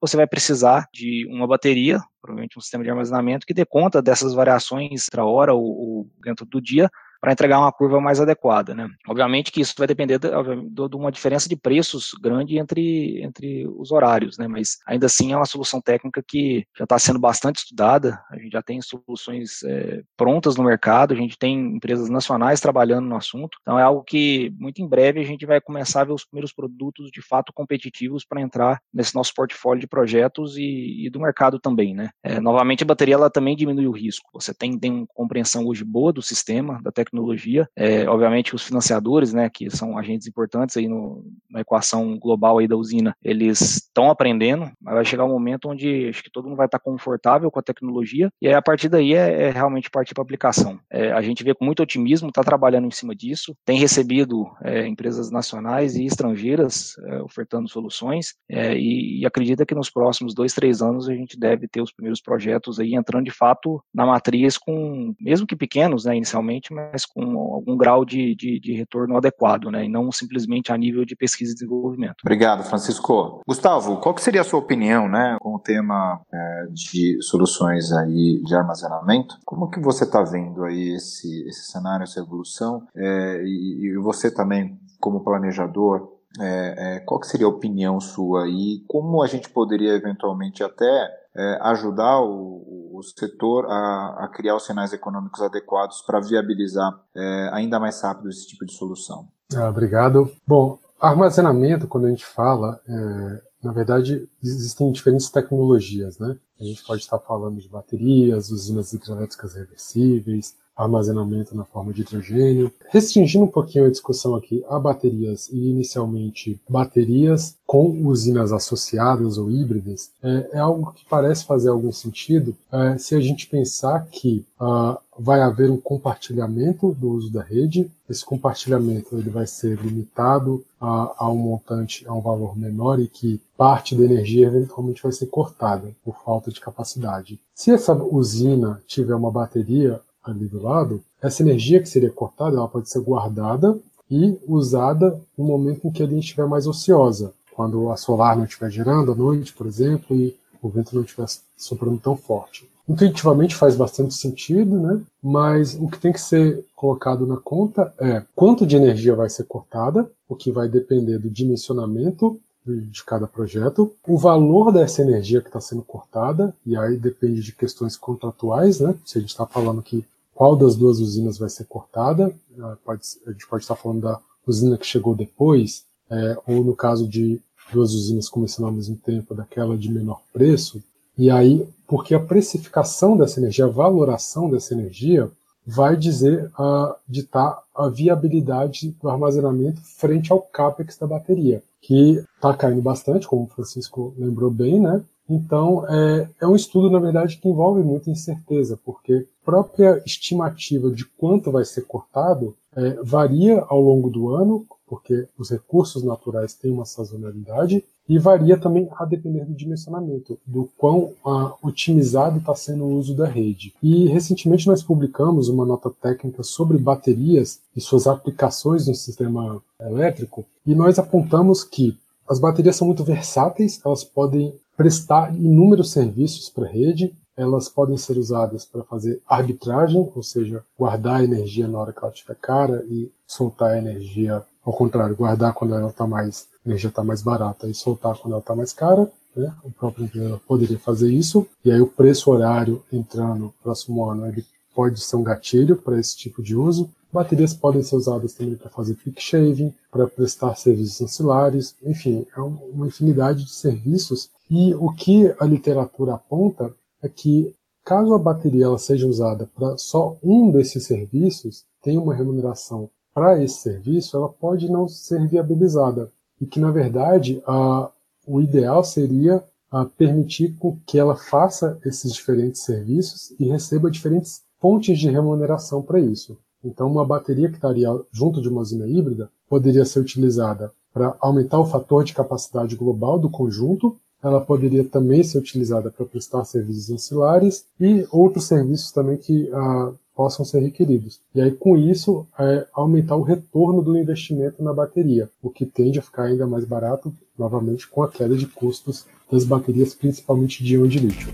você 0.00 0.16
vai 0.16 0.26
precisar 0.26 0.86
de 0.92 1.26
uma 1.28 1.46
bateria, 1.46 2.00
provavelmente 2.22 2.58
um 2.58 2.60
sistema 2.60 2.84
de 2.84 2.90
armazenamento, 2.90 3.46
que 3.46 3.54
dê 3.54 3.64
conta 3.64 4.00
dessas 4.00 4.32
variações 4.32 4.92
extra 4.92 5.24
hora 5.24 5.52
ou, 5.54 5.64
ou 5.64 6.10
dentro 6.22 6.46
do 6.46 6.60
dia, 6.60 6.88
para 7.20 7.32
entregar 7.32 7.58
uma 7.58 7.72
curva 7.72 8.00
mais 8.00 8.20
adequada. 8.20 8.74
Né? 8.74 8.88
Obviamente 9.08 9.50
que 9.50 9.60
isso 9.60 9.74
vai 9.76 9.86
depender 9.86 10.18
de, 10.18 10.28
de, 10.28 10.96
uma 10.96 11.12
diferença 11.12 11.48
de 11.48 11.56
preços 11.56 12.12
grande 12.20 12.58
entre, 12.58 13.22
entre 13.22 13.66
os 13.66 13.90
horários, 13.90 14.38
né? 14.38 14.46
mas 14.46 14.78
ainda 14.86 15.06
assim 15.06 15.32
é 15.32 15.36
uma 15.36 15.46
solução 15.46 15.80
técnica 15.80 16.22
que 16.26 16.64
já 16.76 16.84
está 16.84 16.98
sendo 16.98 17.18
bastante 17.18 17.58
estudada, 17.58 18.22
a 18.30 18.36
gente 18.36 18.52
já 18.52 18.62
tem 18.62 18.80
soluções 18.80 19.62
é, 19.64 20.02
prontas 20.16 20.56
no 20.56 20.64
mercado, 20.64 21.12
a 21.12 21.16
gente 21.16 21.38
tem 21.38 21.58
empresas 21.76 22.08
nacionais 22.08 22.60
trabalhando 22.60 23.06
no 23.06 23.16
assunto, 23.16 23.58
então 23.60 23.78
é 23.78 23.82
algo 23.82 24.02
que 24.02 24.52
muito 24.58 24.80
em 24.80 24.88
breve 24.88 25.20
a 25.20 25.24
gente 25.24 25.46
vai 25.46 25.60
começar 25.60 26.02
a 26.02 26.04
ver 26.04 26.12
os 26.12 26.24
primeiros 26.24 26.52
produtos 26.52 27.10
de 27.10 27.22
fato 27.22 27.52
competitivos 27.52 28.24
para 28.24 28.40
entrar 28.40 28.80
nesse 28.92 29.14
nosso 29.14 29.32
portfólio 29.34 29.80
de 29.80 29.86
projetos 29.86 30.56
e, 30.56 31.06
e 31.06 31.10
do 31.10 31.20
mercado 31.20 31.58
também. 31.58 31.94
Né? 31.94 32.10
É, 32.22 32.40
novamente 32.40 32.82
a 32.82 32.86
bateria 32.86 33.14
ela 33.14 33.30
também 33.30 33.56
diminui 33.56 33.86
o 33.86 33.92
risco, 33.92 34.28
você 34.32 34.54
tem, 34.54 34.78
tem 34.78 34.92
uma 34.92 35.06
compreensão 35.08 35.66
hoje 35.66 35.84
boa 35.84 36.12
do 36.12 36.22
sistema, 36.22 36.80
da 36.82 36.92
tecnologia, 36.92 37.07
tecnologia. 37.08 37.68
É, 37.76 38.08
obviamente, 38.08 38.54
os 38.54 38.62
financiadores, 38.62 39.32
né, 39.32 39.48
que 39.48 39.70
são 39.70 39.98
agentes 39.98 40.26
importantes 40.26 40.76
aí 40.76 40.88
no, 40.88 41.24
na 41.50 41.60
equação 41.60 42.18
global 42.18 42.58
aí 42.58 42.68
da 42.68 42.76
usina, 42.76 43.14
eles 43.22 43.60
estão 43.60 44.10
aprendendo, 44.10 44.70
mas 44.80 44.94
vai 44.94 45.04
chegar 45.04 45.24
um 45.24 45.28
momento 45.28 45.68
onde 45.68 46.08
acho 46.08 46.22
que 46.22 46.30
todo 46.30 46.44
mundo 46.44 46.56
vai 46.56 46.66
estar 46.66 46.78
confortável 46.78 47.50
com 47.50 47.58
a 47.58 47.62
tecnologia 47.62 48.30
e 48.40 48.48
aí 48.48 48.54
a 48.54 48.62
partir 48.62 48.88
daí 48.88 49.14
é, 49.14 49.48
é 49.48 49.50
realmente 49.50 49.90
partir 49.90 50.14
para 50.14 50.22
aplicação. 50.22 50.78
É, 50.90 51.12
a 51.12 51.22
gente 51.22 51.42
vê 51.42 51.54
com 51.54 51.64
muito 51.64 51.82
otimismo, 51.82 52.28
está 52.28 52.42
trabalhando 52.42 52.86
em 52.86 52.90
cima 52.90 53.14
disso, 53.14 53.54
tem 53.64 53.78
recebido 53.78 54.46
é, 54.62 54.86
empresas 54.86 55.30
nacionais 55.30 55.96
e 55.96 56.04
estrangeiras 56.04 56.94
é, 57.06 57.22
ofertando 57.22 57.68
soluções 57.68 58.34
é, 58.48 58.76
e, 58.76 59.20
e 59.20 59.26
acredita 59.26 59.66
que 59.66 59.74
nos 59.74 59.90
próximos 59.90 60.34
dois, 60.34 60.52
três 60.52 60.82
anos 60.82 61.08
a 61.08 61.14
gente 61.14 61.38
deve 61.38 61.66
ter 61.68 61.80
os 61.80 61.92
primeiros 61.92 62.20
projetos 62.20 62.78
aí 62.78 62.94
entrando 62.94 63.24
de 63.24 63.30
fato 63.30 63.82
na 63.94 64.06
matriz 64.06 64.58
com, 64.58 65.14
mesmo 65.20 65.46
que 65.46 65.56
pequenos, 65.56 66.04
né, 66.04 66.16
inicialmente, 66.16 66.72
mas 66.72 66.97
mas 66.98 67.06
com 67.06 67.54
algum 67.54 67.76
grau 67.76 68.04
de, 68.04 68.34
de, 68.34 68.58
de, 68.58 68.72
retorno 68.72 69.16
adequado, 69.16 69.70
né, 69.70 69.84
e 69.84 69.88
não 69.88 70.10
simplesmente 70.10 70.72
a 70.72 70.76
nível 70.76 71.04
de 71.04 71.14
pesquisa 71.14 71.52
e 71.52 71.54
desenvolvimento. 71.54 72.16
Obrigado, 72.24 72.64
Francisco. 72.64 73.40
Gustavo, 73.46 73.98
qual 73.98 74.14
que 74.14 74.22
seria 74.22 74.40
a 74.40 74.44
sua 74.44 74.58
opinião, 74.58 75.08
né, 75.08 75.36
com 75.40 75.54
o 75.54 75.60
tema 75.60 76.20
é, 76.32 76.66
de 76.72 77.22
soluções 77.22 77.92
aí 77.92 78.42
de 78.44 78.54
armazenamento? 78.54 79.36
Como 79.44 79.70
que 79.70 79.78
você 79.78 80.02
está 80.02 80.22
vendo 80.22 80.64
aí 80.64 80.96
esse, 80.96 81.46
esse 81.46 81.70
cenário, 81.70 82.02
essa 82.02 82.18
evolução? 82.18 82.82
É, 82.96 83.42
e, 83.44 83.92
e 83.92 83.96
você 83.98 84.30
também, 84.30 84.76
como 84.98 85.22
planejador, 85.22 86.18
é, 86.40 86.96
é, 86.96 87.00
qual 87.00 87.22
seria 87.22 87.46
a 87.46 87.50
opinião 87.50 88.00
sua 88.00 88.48
e 88.48 88.82
como 88.86 89.22
a 89.22 89.26
gente 89.26 89.48
poderia 89.48 89.94
eventualmente 89.94 90.62
até 90.62 91.10
é, 91.38 91.58
ajudar 91.62 92.20
o, 92.20 92.96
o 92.98 93.00
setor 93.02 93.66
a, 93.66 94.24
a, 94.24 94.28
criar 94.28 94.56
os 94.56 94.66
sinais 94.66 94.92
econômicos 94.92 95.40
adequados 95.40 96.02
para 96.02 96.20
viabilizar 96.20 97.00
é, 97.14 97.50
ainda 97.52 97.78
mais 97.78 98.02
rápido 98.02 98.28
esse 98.28 98.48
tipo 98.48 98.66
de 98.66 98.72
solução. 98.72 99.28
Ah, 99.54 99.68
obrigado. 99.68 100.30
Bom, 100.44 100.78
armazenamento, 101.00 101.86
quando 101.86 102.06
a 102.06 102.10
gente 102.10 102.26
fala, 102.26 102.80
é, 102.88 103.42
na 103.62 103.72
verdade, 103.72 104.28
existem 104.42 104.90
diferentes 104.90 105.30
tecnologias, 105.30 106.18
né? 106.18 106.36
A 106.60 106.64
gente 106.64 106.84
pode 106.84 107.02
estar 107.02 107.20
falando 107.20 107.60
de 107.60 107.68
baterias, 107.68 108.50
usinas 108.50 108.92
hidrelétricas 108.92 109.54
reversíveis, 109.54 110.56
armazenamento 110.78 111.56
na 111.56 111.64
forma 111.64 111.92
de 111.92 112.02
hidrogênio. 112.02 112.72
Restringindo 112.90 113.44
um 113.44 113.50
pouquinho 113.50 113.86
a 113.86 113.90
discussão 113.90 114.36
aqui 114.36 114.64
a 114.68 114.78
baterias 114.78 115.48
e 115.48 115.70
inicialmente 115.70 116.60
baterias 116.68 117.56
com 117.66 117.90
usinas 118.06 118.52
associadas 118.52 119.36
ou 119.36 119.50
híbridas, 119.50 120.10
é, 120.22 120.50
é 120.54 120.58
algo 120.58 120.92
que 120.92 121.04
parece 121.04 121.44
fazer 121.44 121.68
algum 121.68 121.92
sentido 121.92 122.56
é, 122.72 122.96
se 122.96 123.14
a 123.14 123.20
gente 123.20 123.46
pensar 123.46 124.06
que 124.10 124.46
uh, 124.58 124.96
vai 125.18 125.42
haver 125.42 125.70
um 125.70 125.76
compartilhamento 125.76 126.92
do 126.92 127.10
uso 127.10 127.30
da 127.30 127.42
rede. 127.42 127.90
Esse 128.08 128.24
compartilhamento 128.24 129.18
ele 129.18 129.28
vai 129.28 129.46
ser 129.46 129.76
limitado 129.82 130.64
a, 130.80 131.14
a, 131.18 131.30
um 131.30 131.36
montante, 131.36 132.06
a 132.06 132.14
um 132.14 132.20
valor 132.20 132.56
menor 132.56 133.00
e 133.00 133.08
que 133.08 133.40
parte 133.56 133.94
da 133.94 134.04
energia 134.04 134.46
eventualmente 134.46 135.02
vai 135.02 135.12
ser 135.12 135.26
cortada 135.26 135.90
por 136.04 136.16
falta 136.24 136.50
de 136.50 136.60
capacidade. 136.60 137.38
Se 137.54 137.70
essa 137.70 137.92
usina 137.92 138.80
tiver 138.86 139.14
uma 139.14 139.30
bateria 139.30 140.00
ali 140.24 140.46
do 140.46 140.62
lado, 140.62 141.02
essa 141.22 141.42
energia 141.42 141.80
que 141.80 141.88
seria 141.88 142.10
cortada 142.10 142.56
ela 142.56 142.68
pode 142.68 142.88
ser 142.90 143.00
guardada 143.00 143.78
e 144.10 144.38
usada 144.46 145.20
no 145.36 145.44
momento 145.44 145.86
em 145.86 145.90
que 145.90 146.02
a 146.02 146.06
linha 146.06 146.20
estiver 146.20 146.46
mais 146.46 146.66
ociosa, 146.66 147.32
quando 147.52 147.90
a 147.90 147.96
solar 147.96 148.36
não 148.36 148.44
estiver 148.44 148.70
girando 148.70 149.12
à 149.12 149.14
noite, 149.14 149.52
por 149.52 149.66
exemplo, 149.66 150.16
e 150.16 150.34
o 150.62 150.68
vento 150.68 150.94
não 150.94 151.02
estiver 151.02 151.26
soprando 151.56 151.98
tão 151.98 152.16
forte. 152.16 152.68
Intuitivamente 152.88 153.54
faz 153.54 153.76
bastante 153.76 154.14
sentido, 154.14 154.80
né? 154.80 155.00
mas 155.22 155.74
o 155.74 155.88
que 155.88 155.98
tem 155.98 156.12
que 156.12 156.20
ser 156.20 156.64
colocado 156.74 157.26
na 157.26 157.36
conta 157.36 157.92
é 157.98 158.22
quanto 158.34 158.66
de 158.66 158.76
energia 158.76 159.14
vai 159.14 159.28
ser 159.28 159.44
cortada, 159.44 160.10
o 160.26 160.34
que 160.34 160.50
vai 160.50 160.68
depender 160.68 161.18
do 161.18 161.28
dimensionamento 161.28 162.40
de 162.66 163.02
cada 163.04 163.26
projeto, 163.26 163.94
o 164.06 164.18
valor 164.18 164.72
dessa 164.72 165.02
energia 165.02 165.40
que 165.40 165.48
está 165.48 165.60
sendo 165.60 165.82
cortada, 165.82 166.54
e 166.66 166.76
aí 166.76 166.96
depende 166.96 167.42
de 167.42 167.52
questões 167.52 167.96
contratuais, 167.96 168.80
né? 168.80 168.94
Se 169.04 169.18
a 169.18 169.20
gente 169.20 169.30
está 169.30 169.46
falando 169.46 169.82
que 169.82 170.04
qual 170.34 170.54
das 170.54 170.76
duas 170.76 171.00
usinas 171.00 171.38
vai 171.38 171.48
ser 171.48 171.64
cortada, 171.64 172.32
ah, 172.60 172.76
pode, 172.84 173.02
a 173.26 173.32
gente 173.32 173.46
pode 173.48 173.64
estar 173.64 173.74
falando 173.74 174.02
da 174.02 174.20
usina 174.46 174.78
que 174.78 174.86
chegou 174.86 175.14
depois, 175.14 175.84
é, 176.10 176.38
ou 176.46 176.62
no 176.62 176.76
caso 176.76 177.08
de 177.08 177.40
duas 177.72 177.92
usinas 177.92 178.28
começando 178.28 178.66
ao 178.66 178.72
mesmo 178.72 178.96
tempo, 178.96 179.34
daquela 179.34 179.76
de 179.76 179.90
menor 179.90 180.22
preço, 180.32 180.82
e 181.16 181.30
aí, 181.30 181.68
porque 181.86 182.14
a 182.14 182.20
precificação 182.20 183.16
dessa 183.16 183.40
energia, 183.40 183.64
a 183.64 183.68
valoração 183.68 184.48
dessa 184.48 184.74
energia, 184.74 185.28
vai 185.70 185.98
dizer, 185.98 186.50
a, 186.58 186.96
ditar 187.06 187.62
a 187.74 187.88
viabilidade 187.90 188.96
do 189.02 189.10
armazenamento 189.10 189.82
frente 189.82 190.32
ao 190.32 190.40
CAPEX 190.40 190.96
da 190.96 191.06
bateria, 191.06 191.62
que 191.82 192.24
está 192.34 192.54
caindo 192.54 192.80
bastante, 192.80 193.28
como 193.28 193.42
o 193.42 193.48
Francisco 193.48 194.14
lembrou 194.16 194.50
bem, 194.50 194.80
né? 194.80 195.04
Então, 195.28 195.86
é, 195.86 196.26
é 196.40 196.46
um 196.46 196.56
estudo, 196.56 196.90
na 196.90 196.98
verdade, 196.98 197.36
que 197.36 197.46
envolve 197.46 197.82
muita 197.82 198.08
incerteza, 198.08 198.78
porque 198.82 199.26
a 199.42 199.44
própria 199.44 200.02
estimativa 200.06 200.90
de 200.90 201.04
quanto 201.04 201.52
vai 201.52 201.66
ser 201.66 201.82
cortado 201.82 202.56
é, 202.74 202.94
varia 203.02 203.60
ao 203.68 203.78
longo 203.78 204.08
do 204.08 204.34
ano, 204.34 204.64
porque 204.86 205.28
os 205.38 205.50
recursos 205.50 206.02
naturais 206.02 206.54
têm 206.54 206.70
uma 206.70 206.86
sazonalidade, 206.86 207.84
e 208.08 208.18
varia 208.18 208.56
também 208.56 208.88
a 208.96 209.04
depender 209.04 209.44
do 209.44 209.52
dimensionamento, 209.52 210.38
do 210.46 210.68
quão 210.78 211.12
ah, 211.24 211.54
otimizado 211.62 212.38
está 212.38 212.54
sendo 212.54 212.84
o 212.84 212.96
uso 212.96 213.14
da 213.14 213.26
rede. 213.26 213.74
E 213.82 214.06
recentemente 214.06 214.66
nós 214.66 214.82
publicamos 214.82 215.48
uma 215.48 215.66
nota 215.66 215.90
técnica 215.90 216.42
sobre 216.42 216.78
baterias 216.78 217.60
e 217.76 217.80
suas 217.80 218.06
aplicações 218.06 218.86
no 218.86 218.94
sistema 218.94 219.60
elétrico, 219.80 220.44
e 220.66 220.74
nós 220.74 220.98
apontamos 220.98 221.62
que 221.62 221.96
as 222.28 222.38
baterias 222.38 222.76
são 222.76 222.86
muito 222.86 223.04
versáteis, 223.04 223.80
elas 223.84 224.04
podem 224.04 224.54
prestar 224.76 225.34
inúmeros 225.34 225.90
serviços 225.90 226.48
para 226.48 226.66
a 226.66 226.70
rede, 226.70 227.12
elas 227.36 227.68
podem 227.68 227.96
ser 227.96 228.18
usadas 228.18 228.64
para 228.64 228.82
fazer 228.82 229.20
arbitragem, 229.26 230.10
ou 230.14 230.22
seja, 230.22 230.62
guardar 230.78 231.20
a 231.20 231.24
energia 231.24 231.68
na 231.68 231.78
hora 231.78 231.92
que 231.92 231.98
ela 232.00 232.12
estiver 232.12 232.36
cara 232.36 232.84
e 232.88 233.10
soltar 233.26 233.70
a 233.70 233.78
energia 233.78 234.42
ao 234.68 234.72
contrário, 234.74 235.16
guardar 235.16 235.54
quando 235.54 235.74
ela 235.74 235.88
está 235.88 236.06
mais, 236.06 236.46
energia 236.68 236.88
está 236.88 237.02
mais 237.02 237.22
barata 237.22 237.66
e 237.66 237.74
soltar 237.74 238.16
quando 238.16 238.32
ela 238.32 238.40
está 238.40 238.54
mais 238.54 238.72
cara. 238.72 239.10
Né? 239.34 239.52
O 239.64 239.70
próprio 239.70 240.04
empreendedor 240.04 240.40
poderia 240.46 240.78
fazer 240.78 241.10
isso. 241.10 241.46
E 241.64 241.70
aí 241.70 241.80
o 241.80 241.86
preço 241.86 242.30
horário 242.30 242.82
entrando 242.92 243.38
no 243.38 243.54
próximo 243.62 244.04
ano 244.04 244.26
ele 244.26 244.44
pode 244.74 245.00
ser 245.00 245.16
um 245.16 245.22
gatilho 245.22 245.76
para 245.76 245.98
esse 245.98 246.16
tipo 246.16 246.42
de 246.42 246.54
uso. 246.54 246.90
Baterias 247.12 247.54
podem 247.54 247.82
ser 247.82 247.96
usadas 247.96 248.34
também 248.34 248.54
para 248.54 248.68
fazer 248.68 248.94
peak 248.94 249.20
shaving, 249.20 249.72
para 249.90 250.06
prestar 250.06 250.54
serviços 250.56 251.00
ancilares, 251.00 251.74
enfim, 251.82 252.26
é 252.36 252.40
uma 252.40 252.86
infinidade 252.86 253.44
de 253.44 253.50
serviços. 253.50 254.28
E 254.50 254.74
o 254.74 254.92
que 254.92 255.34
a 255.40 255.44
literatura 255.44 256.14
aponta 256.14 256.72
é 257.02 257.08
que 257.08 257.54
caso 257.84 258.12
a 258.12 258.18
bateria 258.18 258.66
ela 258.66 258.78
seja 258.78 259.06
usada 259.06 259.48
para 259.56 259.78
só 259.78 260.16
um 260.22 260.50
desses 260.50 260.84
serviços, 260.84 261.64
tem 261.82 261.96
uma 261.96 262.14
remuneração 262.14 262.90
para 263.14 263.42
esse 263.42 263.58
serviço, 263.58 264.16
ela 264.16 264.28
pode 264.28 264.70
não 264.70 264.86
ser 264.86 265.26
viabilizada. 265.26 266.10
E 266.40 266.46
que, 266.46 266.60
na 266.60 266.70
verdade, 266.70 267.42
a, 267.46 267.90
o 268.26 268.40
ideal 268.40 268.84
seria 268.84 269.42
a, 269.70 269.84
permitir 269.84 270.56
que 270.86 270.98
ela 270.98 271.16
faça 271.16 271.78
esses 271.84 272.12
diferentes 272.12 272.62
serviços 272.62 273.32
e 273.38 273.48
receba 273.48 273.90
diferentes 273.90 274.42
fontes 274.60 274.98
de 274.98 275.10
remuneração 275.10 275.82
para 275.82 276.00
isso. 276.00 276.36
Então, 276.64 276.90
uma 276.90 277.04
bateria 277.04 277.48
que 277.48 277.56
estaria 277.56 277.88
junto 278.12 278.42
de 278.42 278.48
uma 278.48 278.60
usina 278.60 278.86
híbrida 278.86 279.30
poderia 279.48 279.84
ser 279.84 280.00
utilizada 280.00 280.72
para 280.92 281.16
aumentar 281.20 281.60
o 281.60 281.66
fator 281.66 282.02
de 282.02 282.12
capacidade 282.12 282.74
global 282.74 283.18
do 283.18 283.30
conjunto, 283.30 283.96
ela 284.22 284.40
poderia 284.40 284.84
também 284.84 285.22
ser 285.22 285.38
utilizada 285.38 285.90
para 285.90 286.04
prestar 286.04 286.44
serviços 286.44 286.90
ancilares 286.90 287.64
e 287.78 288.04
outros 288.10 288.46
serviços 288.46 288.90
também 288.90 289.16
que 289.16 289.48
ah, 289.52 289.92
possam 290.18 290.44
ser 290.44 290.58
requeridos. 290.58 291.20
E 291.32 291.40
aí, 291.40 291.52
com 291.52 291.76
isso, 291.76 292.26
é 292.36 292.66
aumentar 292.72 293.14
o 293.14 293.22
retorno 293.22 293.80
do 293.80 293.96
investimento 293.96 294.60
na 294.60 294.74
bateria, 294.74 295.30
o 295.40 295.48
que 295.48 295.64
tende 295.64 296.00
a 296.00 296.02
ficar 296.02 296.24
ainda 296.24 296.44
mais 296.44 296.64
barato, 296.64 297.14
novamente, 297.38 297.86
com 297.86 298.02
a 298.02 298.10
queda 298.10 298.34
de 298.34 298.44
custos 298.44 299.06
das 299.30 299.44
baterias, 299.44 299.94
principalmente 299.94 300.64
de 300.64 300.74
íon 300.74 300.88
de 300.88 300.98
lítio. 300.98 301.28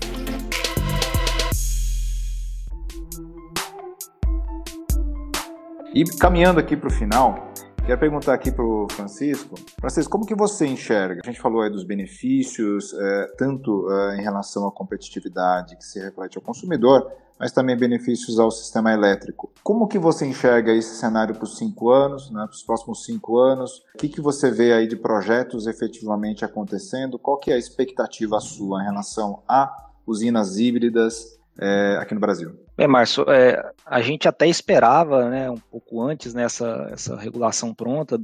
E 5.91 6.03
caminhando 6.19 6.59
aqui 6.59 6.77
para 6.77 6.89
o 6.89 6.93
final, 6.93 7.51
Quero 7.85 7.99
perguntar 7.99 8.33
aqui 8.33 8.51
para 8.51 8.65
o 8.65 8.87
Francisco. 8.89 9.53
Francisco, 9.79 10.11
como 10.11 10.25
que 10.25 10.33
você 10.33 10.65
enxerga? 10.65 11.21
A 11.23 11.27
gente 11.27 11.39
falou 11.39 11.61
aí 11.61 11.69
dos 11.69 11.83
benefícios, 11.83 12.91
é, 12.95 13.27
tanto 13.37 13.87
é, 13.91 14.17
em 14.17 14.23
relação 14.23 14.67
à 14.67 14.71
competitividade 14.71 15.77
que 15.77 15.85
se 15.85 15.99
reflete 15.99 16.35
ao 16.35 16.41
consumidor, 16.41 17.11
mas 17.39 17.51
também 17.51 17.77
benefícios 17.77 18.39
ao 18.39 18.49
sistema 18.49 18.91
elétrico. 18.91 19.51
Como 19.61 19.87
que 19.87 19.99
você 19.99 20.25
enxerga 20.25 20.73
esse 20.73 20.95
cenário 20.95 21.35
para 21.35 21.43
os 21.43 21.59
cinco 21.59 21.91
anos, 21.91 22.31
né, 22.31 22.43
para 22.47 22.55
os 22.55 22.63
próximos 22.63 23.05
cinco 23.05 23.37
anos? 23.37 23.83
O 23.93 23.99
que, 23.99 24.09
que 24.09 24.19
você 24.19 24.49
vê 24.49 24.73
aí 24.73 24.87
de 24.87 24.95
projetos 24.95 25.67
efetivamente 25.67 26.43
acontecendo? 26.43 27.19
Qual 27.19 27.37
que 27.37 27.51
é 27.51 27.53
a 27.53 27.59
expectativa 27.59 28.39
sua 28.39 28.81
em 28.81 28.85
relação 28.85 29.43
a 29.47 29.91
usinas 30.07 30.57
híbridas 30.57 31.39
é, 31.59 31.99
aqui 32.01 32.15
no 32.15 32.19
Brasil? 32.19 32.64
Bem, 32.77 32.87
Márcio, 32.87 33.23
é, 33.29 33.71
a 33.85 34.01
gente 34.01 34.27
até 34.27 34.47
esperava, 34.47 35.29
né, 35.29 35.49
um 35.49 35.57
pouco 35.57 36.01
antes 36.01 36.33
nessa 36.33 36.89
essa 36.91 37.15
regulação 37.15 37.73
pronta, 37.73 38.19